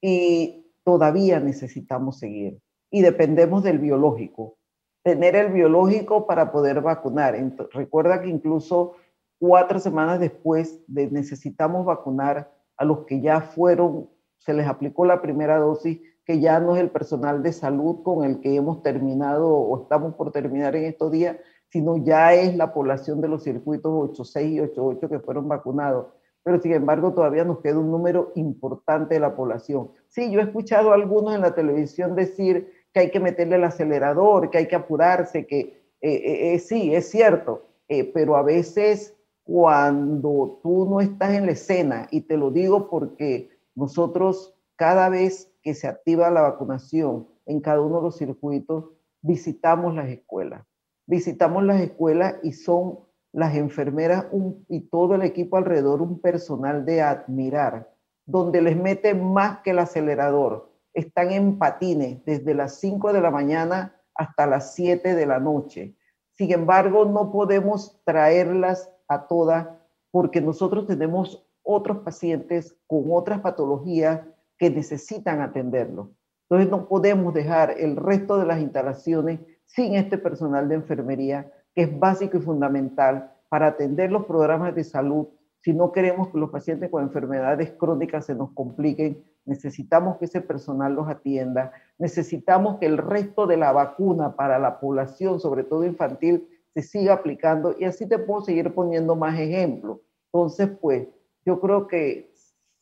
y 0.00 0.72
todavía 0.82 1.38
necesitamos 1.38 2.18
seguir 2.18 2.58
y 2.90 3.02
dependemos 3.02 3.62
del 3.62 3.78
biológico 3.78 4.56
tener 5.04 5.36
el 5.36 5.52
biológico 5.52 6.26
para 6.26 6.50
poder 6.50 6.80
vacunar. 6.80 7.36
recuerda 7.72 8.22
que 8.22 8.30
incluso 8.30 8.94
cuatro 9.38 9.78
semanas 9.78 10.18
después 10.18 10.82
de 10.86 11.10
necesitamos 11.10 11.84
vacunar 11.84 12.50
a 12.78 12.84
los 12.84 13.04
que 13.04 13.20
ya 13.20 13.42
fueron, 13.42 14.08
se 14.38 14.54
les 14.54 14.66
aplicó 14.66 15.04
la 15.04 15.20
primera 15.20 15.58
dosis, 15.58 16.00
que 16.24 16.40
ya 16.40 16.58
no 16.58 16.74
es 16.74 16.80
el 16.80 16.90
personal 16.90 17.42
de 17.42 17.52
salud 17.52 18.02
con 18.02 18.24
el 18.24 18.40
que 18.40 18.56
hemos 18.56 18.82
terminado 18.82 19.50
o 19.50 19.82
estamos 19.82 20.14
por 20.14 20.32
terminar 20.32 20.74
en 20.74 20.84
estos 20.84 21.12
días, 21.12 21.36
sino 21.74 21.96
ya 21.96 22.32
es 22.34 22.54
la 22.54 22.72
población 22.72 23.20
de 23.20 23.26
los 23.26 23.42
circuitos 23.42 23.92
86 24.12 24.52
y 24.52 24.60
88 24.60 25.08
que 25.08 25.18
fueron 25.18 25.48
vacunados. 25.48 26.06
Pero 26.44 26.60
sin 26.60 26.72
embargo 26.72 27.12
todavía 27.12 27.42
nos 27.42 27.58
queda 27.58 27.80
un 27.80 27.90
número 27.90 28.30
importante 28.36 29.14
de 29.14 29.20
la 29.20 29.34
población. 29.34 29.90
Sí, 30.06 30.30
yo 30.30 30.38
he 30.38 30.44
escuchado 30.44 30.92
a 30.92 30.94
algunos 30.94 31.34
en 31.34 31.40
la 31.40 31.52
televisión 31.52 32.14
decir 32.14 32.70
que 32.92 33.00
hay 33.00 33.10
que 33.10 33.18
meterle 33.18 33.56
el 33.56 33.64
acelerador, 33.64 34.50
que 34.50 34.58
hay 34.58 34.68
que 34.68 34.76
apurarse, 34.76 35.48
que 35.48 35.58
eh, 35.58 35.82
eh, 36.00 36.54
eh, 36.54 36.58
sí, 36.60 36.94
es 36.94 37.10
cierto, 37.10 37.66
pero 37.88 38.36
a 38.36 38.44
veces 38.44 39.16
cuando 39.42 40.60
tú 40.62 40.88
no 40.88 41.00
estás 41.00 41.32
en 41.32 41.46
la 41.46 41.52
escena, 41.52 42.06
y 42.12 42.20
te 42.20 42.36
lo 42.36 42.52
digo 42.52 42.88
porque 42.88 43.50
nosotros 43.74 44.54
cada 44.76 45.08
vez 45.08 45.50
que 45.60 45.74
se 45.74 45.88
activa 45.88 46.30
la 46.30 46.42
vacunación 46.42 47.26
en 47.46 47.60
cada 47.60 47.80
uno 47.80 47.96
de 47.96 48.02
los 48.02 48.16
circuitos, 48.16 48.84
visitamos 49.22 49.92
las 49.96 50.08
escuelas. 50.08 50.64
Visitamos 51.06 51.64
las 51.64 51.80
escuelas 51.80 52.36
y 52.42 52.52
son 52.52 53.00
las 53.32 53.54
enfermeras 53.56 54.26
y 54.68 54.80
todo 54.80 55.16
el 55.16 55.22
equipo 55.22 55.56
alrededor 55.56 56.00
un 56.00 56.20
personal 56.20 56.84
de 56.84 57.02
admirar, 57.02 57.90
donde 58.24 58.62
les 58.62 58.76
mete 58.76 59.14
más 59.14 59.58
que 59.58 59.70
el 59.70 59.80
acelerador, 59.80 60.70
están 60.94 61.32
en 61.32 61.58
patines 61.58 62.24
desde 62.24 62.54
las 62.54 62.76
5 62.76 63.12
de 63.12 63.20
la 63.20 63.30
mañana 63.30 64.00
hasta 64.14 64.46
las 64.46 64.74
7 64.74 65.14
de 65.14 65.26
la 65.26 65.40
noche. 65.40 65.96
Sin 66.36 66.52
embargo, 66.52 67.04
no 67.04 67.32
podemos 67.32 68.00
traerlas 68.04 68.90
a 69.08 69.26
todas 69.26 69.68
porque 70.10 70.40
nosotros 70.40 70.86
tenemos 70.86 71.44
otros 71.64 71.98
pacientes 71.98 72.76
con 72.86 73.04
otras 73.10 73.40
patologías 73.40 74.20
que 74.56 74.70
necesitan 74.70 75.40
atenderlo. 75.40 76.12
Entonces 76.48 76.70
no 76.70 76.86
podemos 76.86 77.34
dejar 77.34 77.74
el 77.78 77.96
resto 77.96 78.38
de 78.38 78.46
las 78.46 78.60
instalaciones 78.60 79.40
sin 79.66 79.94
este 79.94 80.18
personal 80.18 80.68
de 80.68 80.76
enfermería 80.76 81.50
que 81.74 81.82
es 81.82 81.98
básico 81.98 82.36
y 82.38 82.40
fundamental 82.40 83.32
para 83.48 83.68
atender 83.68 84.12
los 84.12 84.26
programas 84.26 84.74
de 84.74 84.84
salud. 84.84 85.26
Si 85.60 85.72
no 85.72 85.92
queremos 85.92 86.28
que 86.28 86.38
los 86.38 86.50
pacientes 86.50 86.90
con 86.90 87.02
enfermedades 87.02 87.72
crónicas 87.72 88.26
se 88.26 88.34
nos 88.34 88.50
compliquen 88.52 89.24
necesitamos 89.46 90.16
que 90.16 90.24
ese 90.24 90.40
personal 90.40 90.94
los 90.94 91.08
atienda, 91.08 91.72
necesitamos 91.98 92.78
que 92.78 92.86
el 92.86 92.98
resto 92.98 93.46
de 93.46 93.56
la 93.56 93.72
vacuna 93.72 94.36
para 94.36 94.58
la 94.58 94.80
población, 94.80 95.40
sobre 95.40 95.64
todo 95.64 95.84
infantil, 95.84 96.48
se 96.74 96.82
siga 96.82 97.14
aplicando. 97.14 97.74
Y 97.78 97.84
así 97.84 98.08
te 98.08 98.18
puedo 98.18 98.42
seguir 98.42 98.74
poniendo 98.74 99.14
más 99.16 99.38
ejemplos. 99.38 100.00
Entonces, 100.32 100.70
pues, 100.80 101.08
yo 101.44 101.60
creo 101.60 101.86
que 101.86 102.32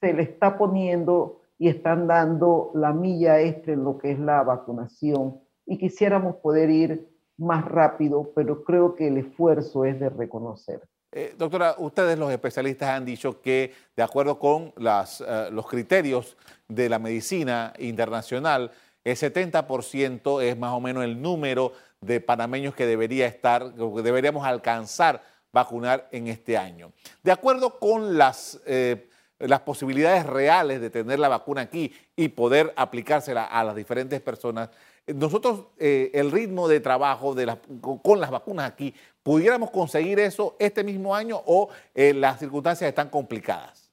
se 0.00 0.12
le 0.12 0.22
está 0.22 0.56
poniendo 0.56 1.40
y 1.58 1.68
están 1.68 2.06
dando 2.06 2.70
la 2.74 2.92
milla 2.92 3.40
extra 3.40 3.72
en 3.72 3.84
lo 3.84 3.98
que 3.98 4.12
es 4.12 4.18
la 4.18 4.42
vacunación 4.42 5.40
y 5.66 5.78
quisiéramos 5.78 6.36
poder 6.36 6.70
ir 6.70 7.08
más 7.36 7.64
rápido, 7.64 8.32
pero 8.34 8.62
creo 8.64 8.94
que 8.94 9.08
el 9.08 9.18
esfuerzo 9.18 9.84
es 9.84 9.98
de 9.98 10.10
reconocer. 10.10 10.80
Eh, 11.14 11.34
doctora, 11.36 11.74
ustedes 11.78 12.18
los 12.18 12.32
especialistas 12.32 12.88
han 12.88 13.04
dicho 13.04 13.42
que 13.42 13.74
de 13.94 14.02
acuerdo 14.02 14.38
con 14.38 14.72
eh, 14.78 15.48
los 15.50 15.66
criterios 15.66 16.36
de 16.68 16.88
la 16.88 16.98
medicina 16.98 17.74
internacional, 17.78 18.70
el 19.04 19.16
70% 19.16 20.42
es 20.42 20.56
más 20.56 20.72
o 20.72 20.80
menos 20.80 21.04
el 21.04 21.20
número 21.20 21.72
de 22.00 22.20
panameños 22.20 22.74
que 22.74 22.86
debería 22.86 23.26
estar, 23.26 23.74
que 23.74 24.02
deberíamos 24.02 24.46
alcanzar 24.46 25.22
vacunar 25.52 26.08
en 26.12 26.28
este 26.28 26.56
año. 26.56 26.92
De 27.22 27.30
acuerdo 27.30 27.78
con 27.78 28.16
las, 28.16 28.60
eh, 28.64 29.08
las 29.38 29.60
posibilidades 29.60 30.24
reales 30.24 30.80
de 30.80 30.88
tener 30.88 31.18
la 31.18 31.28
vacuna 31.28 31.62
aquí 31.62 31.92
y 32.16 32.28
poder 32.28 32.72
aplicársela 32.74 33.44
a 33.44 33.62
las 33.64 33.76
diferentes 33.76 34.20
personas, 34.22 34.70
nosotros 35.06 35.66
eh, 35.78 36.10
el 36.14 36.30
ritmo 36.30 36.68
de 36.68 36.80
trabajo 36.80 37.34
de 37.34 37.56
con 38.02 38.20
las 38.20 38.30
vacunas 38.30 38.70
aquí, 38.70 38.94
¿pudiéramos 39.22 39.70
conseguir 39.70 40.20
eso 40.20 40.56
este 40.58 40.84
mismo 40.84 41.14
año 41.14 41.40
o 41.46 41.68
eh, 41.94 42.14
las 42.14 42.38
circunstancias 42.38 42.88
están 42.88 43.08
complicadas? 43.08 43.90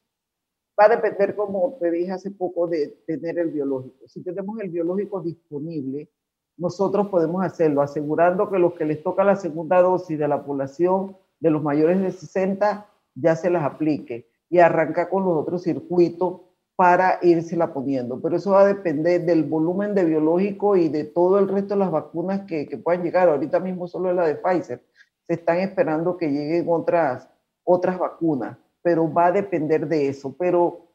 Va 0.79 0.85
a 0.85 0.89
depender, 0.89 1.35
como 1.35 1.77
te 1.79 1.91
dije 1.91 2.11
hace 2.11 2.31
poco, 2.31 2.67
de 2.67 2.87
tener 3.05 3.37
el 3.39 3.49
biológico. 3.49 4.07
Si 4.07 4.23
tenemos 4.23 4.59
el 4.59 4.69
biológico 4.69 5.21
disponible, 5.21 6.09
nosotros 6.57 7.07
podemos 7.07 7.43
hacerlo, 7.43 7.81
asegurando 7.81 8.49
que 8.49 8.59
los 8.59 8.73
que 8.73 8.85
les 8.85 9.01
toca 9.03 9.23
la 9.23 9.35
segunda 9.35 9.81
dosis 9.81 10.17
de 10.17 10.27
la 10.27 10.43
población 10.43 11.17
de 11.39 11.49
los 11.49 11.63
mayores 11.63 12.01
de 12.01 12.11
60 12.11 12.85
ya 13.15 13.35
se 13.35 13.49
las 13.49 13.63
aplique 13.63 14.29
y 14.49 14.59
arranca 14.59 15.09
con 15.09 15.25
los 15.25 15.37
otros 15.37 15.63
circuitos 15.63 16.41
para 16.79 17.19
la 17.57 17.73
poniendo. 17.73 18.21
Pero 18.21 18.37
eso 18.37 18.51
va 18.51 18.61
a 18.61 18.65
depender 18.65 19.25
del 19.25 19.43
volumen 19.43 19.93
de 19.93 20.05
biológico 20.05 20.77
y 20.77 20.87
de 20.87 21.03
todo 21.03 21.37
el 21.37 21.49
resto 21.49 21.73
de 21.73 21.81
las 21.81 21.91
vacunas 21.91 22.47
que, 22.47 22.69
que 22.69 22.77
puedan 22.77 23.03
llegar. 23.03 23.27
Ahorita 23.27 23.59
mismo 23.59 23.85
solo 23.85 24.09
es 24.09 24.15
la 24.15 24.25
de 24.25 24.35
Pfizer. 24.35 24.81
Se 25.27 25.33
están 25.33 25.57
esperando 25.57 26.15
que 26.15 26.31
lleguen 26.31 26.67
otras, 26.69 27.27
otras 27.65 27.99
vacunas, 27.99 28.57
pero 28.81 29.11
va 29.11 29.25
a 29.25 29.31
depender 29.33 29.89
de 29.89 30.07
eso. 30.07 30.33
Pero 30.39 30.87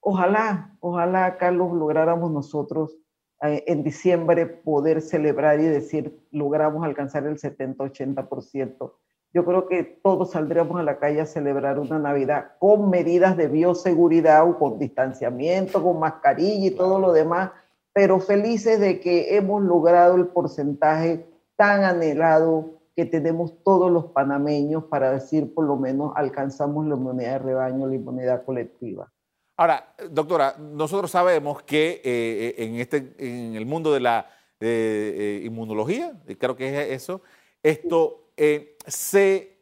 ojalá, 0.00 0.76
ojalá, 0.78 1.38
Carlos, 1.38 1.72
lográramos 1.72 2.30
nosotros 2.30 2.98
eh, 3.40 3.64
en 3.66 3.82
diciembre 3.82 4.44
poder 4.44 5.00
celebrar 5.00 5.58
y 5.58 5.64
decir, 5.64 6.20
logramos 6.32 6.84
alcanzar 6.84 7.24
el 7.26 7.38
70-80% 7.38 8.92
yo 9.32 9.44
creo 9.44 9.68
que 9.68 9.84
todos 9.84 10.32
saldríamos 10.32 10.80
a 10.80 10.82
la 10.82 10.98
calle 10.98 11.20
a 11.20 11.26
celebrar 11.26 11.78
una 11.78 11.98
Navidad 11.98 12.52
con 12.58 12.90
medidas 12.90 13.36
de 13.36 13.48
bioseguridad 13.48 14.48
o 14.48 14.58
con 14.58 14.78
distanciamiento, 14.78 15.82
con 15.82 16.00
mascarilla 16.00 16.66
y 16.66 16.70
todo 16.72 16.98
lo 16.98 17.12
demás, 17.12 17.52
pero 17.92 18.18
felices 18.18 18.80
de 18.80 19.00
que 19.00 19.36
hemos 19.36 19.62
logrado 19.62 20.16
el 20.16 20.26
porcentaje 20.26 21.26
tan 21.56 21.84
anhelado 21.84 22.80
que 22.96 23.04
tenemos 23.04 23.62
todos 23.62 23.90
los 23.90 24.06
panameños 24.06 24.84
para 24.84 25.12
decir 25.12 25.54
por 25.54 25.64
lo 25.64 25.76
menos 25.76 26.12
alcanzamos 26.16 26.86
la 26.86 26.96
inmunidad 26.96 27.32
de 27.32 27.38
rebaño, 27.38 27.86
la 27.86 27.94
inmunidad 27.94 28.44
colectiva. 28.44 29.12
Ahora, 29.56 29.94
doctora, 30.10 30.56
nosotros 30.58 31.10
sabemos 31.10 31.62
que 31.62 32.00
eh, 32.02 32.54
en, 32.58 32.76
este, 32.76 33.14
en 33.18 33.54
el 33.54 33.66
mundo 33.66 33.92
de 33.92 34.00
la 34.00 34.26
eh, 34.58 35.42
inmunología, 35.44 36.20
creo 36.38 36.56
que 36.56 36.68
es 36.68 37.02
eso, 37.02 37.22
esto 37.62 38.19
eh, 38.42 38.78
se, 38.86 39.58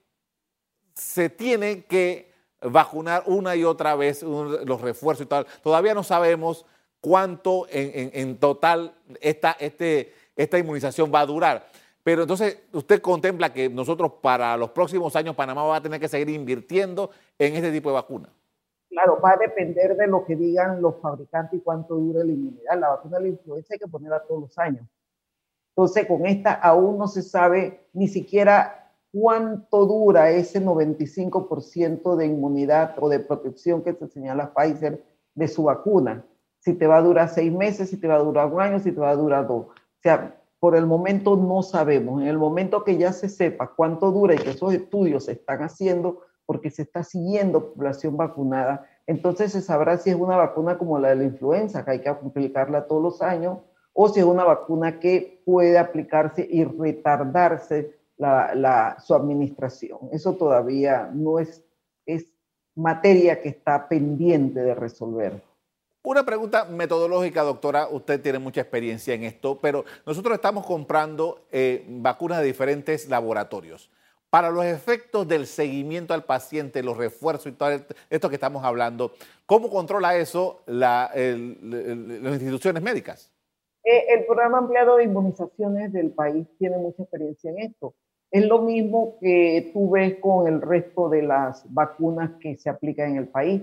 se 0.94 1.28
tiene 1.30 1.82
que 1.82 2.30
vacunar 2.62 3.24
una 3.26 3.56
y 3.56 3.64
otra 3.64 3.96
vez 3.96 4.22
los 4.22 4.80
refuerzos 4.80 5.26
y 5.26 5.28
tal. 5.28 5.48
Todavía 5.64 5.94
no 5.94 6.04
sabemos 6.04 6.64
cuánto 7.00 7.66
en, 7.70 8.38
total 8.38 8.94
esta, 9.20 9.56
este, 9.58 10.14
esta 10.36 10.58
inmunización 10.58 11.10
va 11.12 11.20
a 11.20 11.26
durar. 11.26 11.66
Pero 12.04 12.22
entonces 12.22 12.56
usted 12.72 13.02
contempla 13.02 13.52
que 13.52 13.68
nosotros 13.68 14.12
para 14.22 14.56
los 14.56 14.70
próximos 14.70 15.16
años 15.16 15.34
Panamá 15.34 15.64
va 15.64 15.76
a 15.76 15.82
tener 15.82 15.98
que 15.98 16.06
seguir 16.06 16.28
invirtiendo 16.28 17.10
en 17.36 17.56
este 17.56 17.72
tipo 17.72 17.88
de 17.88 17.94
vacunas. 17.94 18.30
Claro, 18.90 19.20
va 19.20 19.32
a 19.32 19.36
depender 19.38 19.96
de 19.96 20.06
lo 20.06 20.24
que 20.24 20.36
digan 20.36 20.80
los 20.80 21.00
fabricantes 21.02 21.58
y 21.58 21.62
cuánto 21.64 21.96
dure 21.96 22.24
la 22.24 22.30
inmunidad. 22.30 22.78
La 22.78 22.90
vacuna 22.90 23.18
de 23.18 23.24
la 23.24 23.28
influenza 23.30 23.74
hay 23.74 23.80
que 23.80 23.88
ponerla 23.88 24.22
todos 24.22 24.42
los 24.42 24.58
años. 24.58 24.86
Entonces, 25.78 26.06
con 26.06 26.26
esta 26.26 26.54
aún 26.54 26.98
no 26.98 27.06
se 27.06 27.22
sabe 27.22 27.86
ni 27.92 28.08
siquiera 28.08 28.90
cuánto 29.12 29.86
dura 29.86 30.28
ese 30.28 30.60
95% 30.60 32.16
de 32.16 32.26
inmunidad 32.26 32.96
o 32.98 33.08
de 33.08 33.20
protección 33.20 33.84
que 33.84 33.94
se 33.94 34.08
señala 34.08 34.52
Pfizer 34.52 35.04
de 35.36 35.46
su 35.46 35.62
vacuna. 35.62 36.26
Si 36.58 36.74
te 36.74 36.88
va 36.88 36.96
a 36.96 37.02
durar 37.02 37.28
seis 37.28 37.52
meses, 37.52 37.90
si 37.90 37.96
te 37.96 38.08
va 38.08 38.16
a 38.16 38.24
durar 38.24 38.52
un 38.52 38.60
año, 38.60 38.80
si 38.80 38.90
te 38.90 38.98
va 38.98 39.10
a 39.10 39.14
durar 39.14 39.46
dos. 39.46 39.66
O 39.66 39.72
sea, 40.02 40.34
por 40.58 40.74
el 40.74 40.84
momento 40.84 41.36
no 41.36 41.62
sabemos. 41.62 42.22
En 42.22 42.26
el 42.26 42.38
momento 42.38 42.82
que 42.82 42.98
ya 42.98 43.12
se 43.12 43.28
sepa 43.28 43.72
cuánto 43.76 44.10
dura 44.10 44.34
y 44.34 44.38
que 44.38 44.50
esos 44.50 44.74
estudios 44.74 45.26
se 45.26 45.32
están 45.32 45.62
haciendo 45.62 46.22
porque 46.44 46.72
se 46.72 46.82
está 46.82 47.04
siguiendo 47.04 47.72
población 47.72 48.16
vacunada, 48.16 48.84
entonces 49.06 49.52
se 49.52 49.62
sabrá 49.62 49.96
si 49.96 50.10
es 50.10 50.16
una 50.16 50.34
vacuna 50.34 50.76
como 50.76 50.98
la 50.98 51.10
de 51.10 51.16
la 51.16 51.24
influenza, 51.24 51.84
que 51.84 51.92
hay 51.92 52.00
que 52.00 52.08
aplicarla 52.08 52.88
todos 52.88 53.00
los 53.00 53.22
años, 53.22 53.58
o 53.92 54.08
si 54.08 54.20
es 54.20 54.26
una 54.26 54.44
vacuna 54.44 55.00
que 55.00 55.42
puede 55.44 55.78
aplicarse 55.78 56.46
y 56.48 56.64
retardarse 56.64 57.98
la, 58.16 58.96
su 59.04 59.14
administración. 59.14 59.98
Eso 60.12 60.34
todavía 60.34 61.10
no 61.12 61.38
es, 61.38 61.64
es 62.06 62.26
materia 62.74 63.40
que 63.40 63.48
está 63.48 63.88
pendiente 63.88 64.60
de 64.60 64.74
resolver. 64.74 65.42
Una 66.02 66.24
pregunta 66.24 66.64
metodológica, 66.64 67.42
doctora. 67.42 67.88
Usted 67.88 68.20
tiene 68.22 68.38
mucha 68.38 68.60
experiencia 68.60 69.14
en 69.14 69.24
esto, 69.24 69.58
pero 69.60 69.84
nosotros 70.06 70.34
estamos 70.34 70.64
comprando 70.64 71.46
eh, 71.50 71.84
vacunas 71.88 72.38
de 72.38 72.46
diferentes 72.46 73.08
laboratorios. 73.08 73.90
Para 74.30 74.50
los 74.50 74.64
efectos 74.64 75.26
del 75.26 75.46
seguimiento 75.46 76.14
al 76.14 76.24
paciente, 76.24 76.82
los 76.82 76.96
refuerzos 76.96 77.46
y 77.46 77.52
todo 77.52 77.70
esto 78.10 78.28
que 78.28 78.34
estamos 78.34 78.62
hablando, 78.62 79.12
¿cómo 79.46 79.70
controla 79.70 80.16
eso 80.16 80.62
las 80.66 81.16
instituciones 81.16 82.82
médicas? 82.82 83.32
Eh, 83.90 84.04
el 84.12 84.26
programa 84.26 84.58
ampliado 84.58 84.98
de 84.98 85.04
inmunizaciones 85.04 85.90
del 85.94 86.10
país 86.10 86.46
tiene 86.58 86.76
mucha 86.76 87.04
experiencia 87.04 87.50
en 87.50 87.60
esto. 87.60 87.94
Es 88.30 88.44
lo 88.44 88.58
mismo 88.58 89.16
que 89.18 89.70
tú 89.72 89.88
ves 89.88 90.16
con 90.20 90.46
el 90.46 90.60
resto 90.60 91.08
de 91.08 91.22
las 91.22 91.64
vacunas 91.72 92.32
que 92.38 92.58
se 92.58 92.68
aplican 92.68 93.12
en 93.12 93.16
el 93.16 93.28
país. 93.28 93.62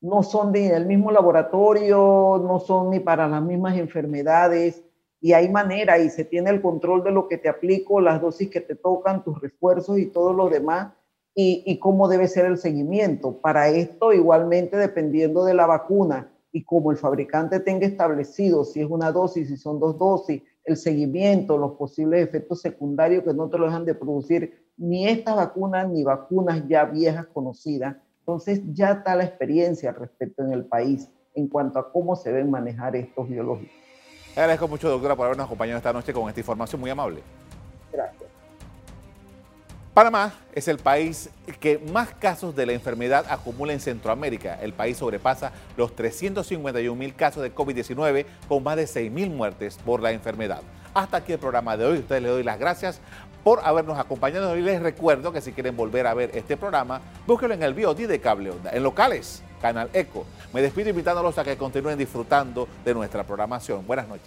No 0.00 0.22
son 0.22 0.50
del 0.50 0.86
mismo 0.86 1.12
laboratorio, 1.12 2.42
no 2.42 2.58
son 2.58 2.88
ni 2.88 3.00
para 3.00 3.28
las 3.28 3.42
mismas 3.42 3.76
enfermedades 3.76 4.82
y 5.20 5.34
hay 5.34 5.50
manera 5.50 5.98
y 5.98 6.08
se 6.08 6.24
tiene 6.24 6.48
el 6.48 6.62
control 6.62 7.04
de 7.04 7.10
lo 7.10 7.28
que 7.28 7.36
te 7.36 7.50
aplico, 7.50 8.00
las 8.00 8.22
dosis 8.22 8.48
que 8.48 8.62
te 8.62 8.74
tocan, 8.74 9.24
tus 9.24 9.38
refuerzos 9.42 9.98
y 9.98 10.06
todo 10.06 10.32
lo 10.32 10.48
demás 10.48 10.94
y 11.34 11.78
cómo 11.80 12.08
debe 12.08 12.28
ser 12.28 12.46
el 12.46 12.56
seguimiento. 12.56 13.42
Para 13.42 13.68
esto, 13.68 14.14
igualmente, 14.14 14.78
dependiendo 14.78 15.44
de 15.44 15.52
la 15.52 15.66
vacuna 15.66 16.33
y 16.54 16.62
como 16.62 16.92
el 16.92 16.96
fabricante 16.96 17.58
tenga 17.58 17.84
establecido 17.84 18.64
si 18.64 18.80
es 18.80 18.86
una 18.88 19.10
dosis, 19.10 19.48
si 19.48 19.56
son 19.56 19.80
dos 19.80 19.98
dosis, 19.98 20.40
el 20.64 20.76
seguimiento, 20.76 21.58
los 21.58 21.72
posibles 21.72 22.24
efectos 22.24 22.60
secundarios 22.60 23.24
que 23.24 23.34
no 23.34 23.50
te 23.50 23.58
lo 23.58 23.66
dejan 23.66 23.84
de 23.84 23.96
producir 23.96 24.64
ni 24.76 25.08
esta 25.08 25.34
vacuna 25.34 25.82
ni 25.82 26.04
vacunas 26.04 26.62
ya 26.68 26.84
viejas 26.84 27.26
conocidas. 27.26 27.96
Entonces 28.20 28.60
ya 28.72 28.92
está 28.92 29.16
la 29.16 29.24
experiencia 29.24 29.90
al 29.90 29.96
respecto 29.96 30.44
en 30.44 30.52
el 30.52 30.64
país 30.64 31.10
en 31.34 31.48
cuanto 31.48 31.80
a 31.80 31.90
cómo 31.90 32.14
se 32.14 32.30
deben 32.30 32.52
manejar 32.52 32.94
estos 32.94 33.28
biológicos. 33.28 33.74
Agradezco 34.36 34.68
mucho, 34.68 34.88
doctora, 34.88 35.16
por 35.16 35.26
habernos 35.26 35.46
acompañado 35.46 35.78
esta 35.78 35.92
noche 35.92 36.12
con 36.12 36.28
esta 36.28 36.40
información 36.40 36.80
muy 36.80 36.90
amable. 36.90 37.20
Panamá 39.94 40.32
es 40.52 40.66
el 40.66 40.78
país 40.78 41.30
que 41.60 41.78
más 41.78 42.08
casos 42.14 42.56
de 42.56 42.66
la 42.66 42.72
enfermedad 42.72 43.26
acumula 43.30 43.72
en 43.72 43.78
Centroamérica. 43.78 44.58
El 44.60 44.72
país 44.72 44.96
sobrepasa 44.96 45.52
los 45.76 45.94
351 45.94 46.98
mil 46.98 47.14
casos 47.14 47.44
de 47.44 47.54
COVID-19 47.54 48.26
con 48.48 48.64
más 48.64 48.74
de 48.74 48.88
6 48.88 49.12
mil 49.12 49.30
muertes 49.30 49.76
por 49.76 50.02
la 50.02 50.10
enfermedad. 50.10 50.62
Hasta 50.94 51.18
aquí 51.18 51.32
el 51.32 51.38
programa 51.38 51.76
de 51.76 51.84
hoy. 51.84 51.98
Ustedes 51.98 52.22
les 52.22 52.32
doy 52.32 52.42
las 52.42 52.58
gracias 52.58 52.98
por 53.44 53.60
habernos 53.62 53.96
acompañado 53.96 54.56
y 54.56 54.62
les 54.62 54.82
recuerdo 54.82 55.32
que 55.32 55.40
si 55.40 55.52
quieren 55.52 55.76
volver 55.76 56.08
a 56.08 56.14
ver 56.14 56.32
este 56.34 56.56
programa, 56.56 57.00
búsquenlo 57.24 57.54
en 57.54 57.62
el 57.62 57.72
BOD 57.72 58.08
de 58.08 58.20
Cable 58.20 58.50
Onda, 58.50 58.70
en 58.72 58.82
locales, 58.82 59.44
Canal 59.62 59.90
Eco. 59.92 60.26
Me 60.52 60.60
despido 60.60 60.90
invitándolos 60.90 61.38
a 61.38 61.44
que 61.44 61.56
continúen 61.56 61.96
disfrutando 61.96 62.66
de 62.84 62.94
nuestra 62.94 63.22
programación. 63.22 63.86
Buenas 63.86 64.08
noches. 64.08 64.26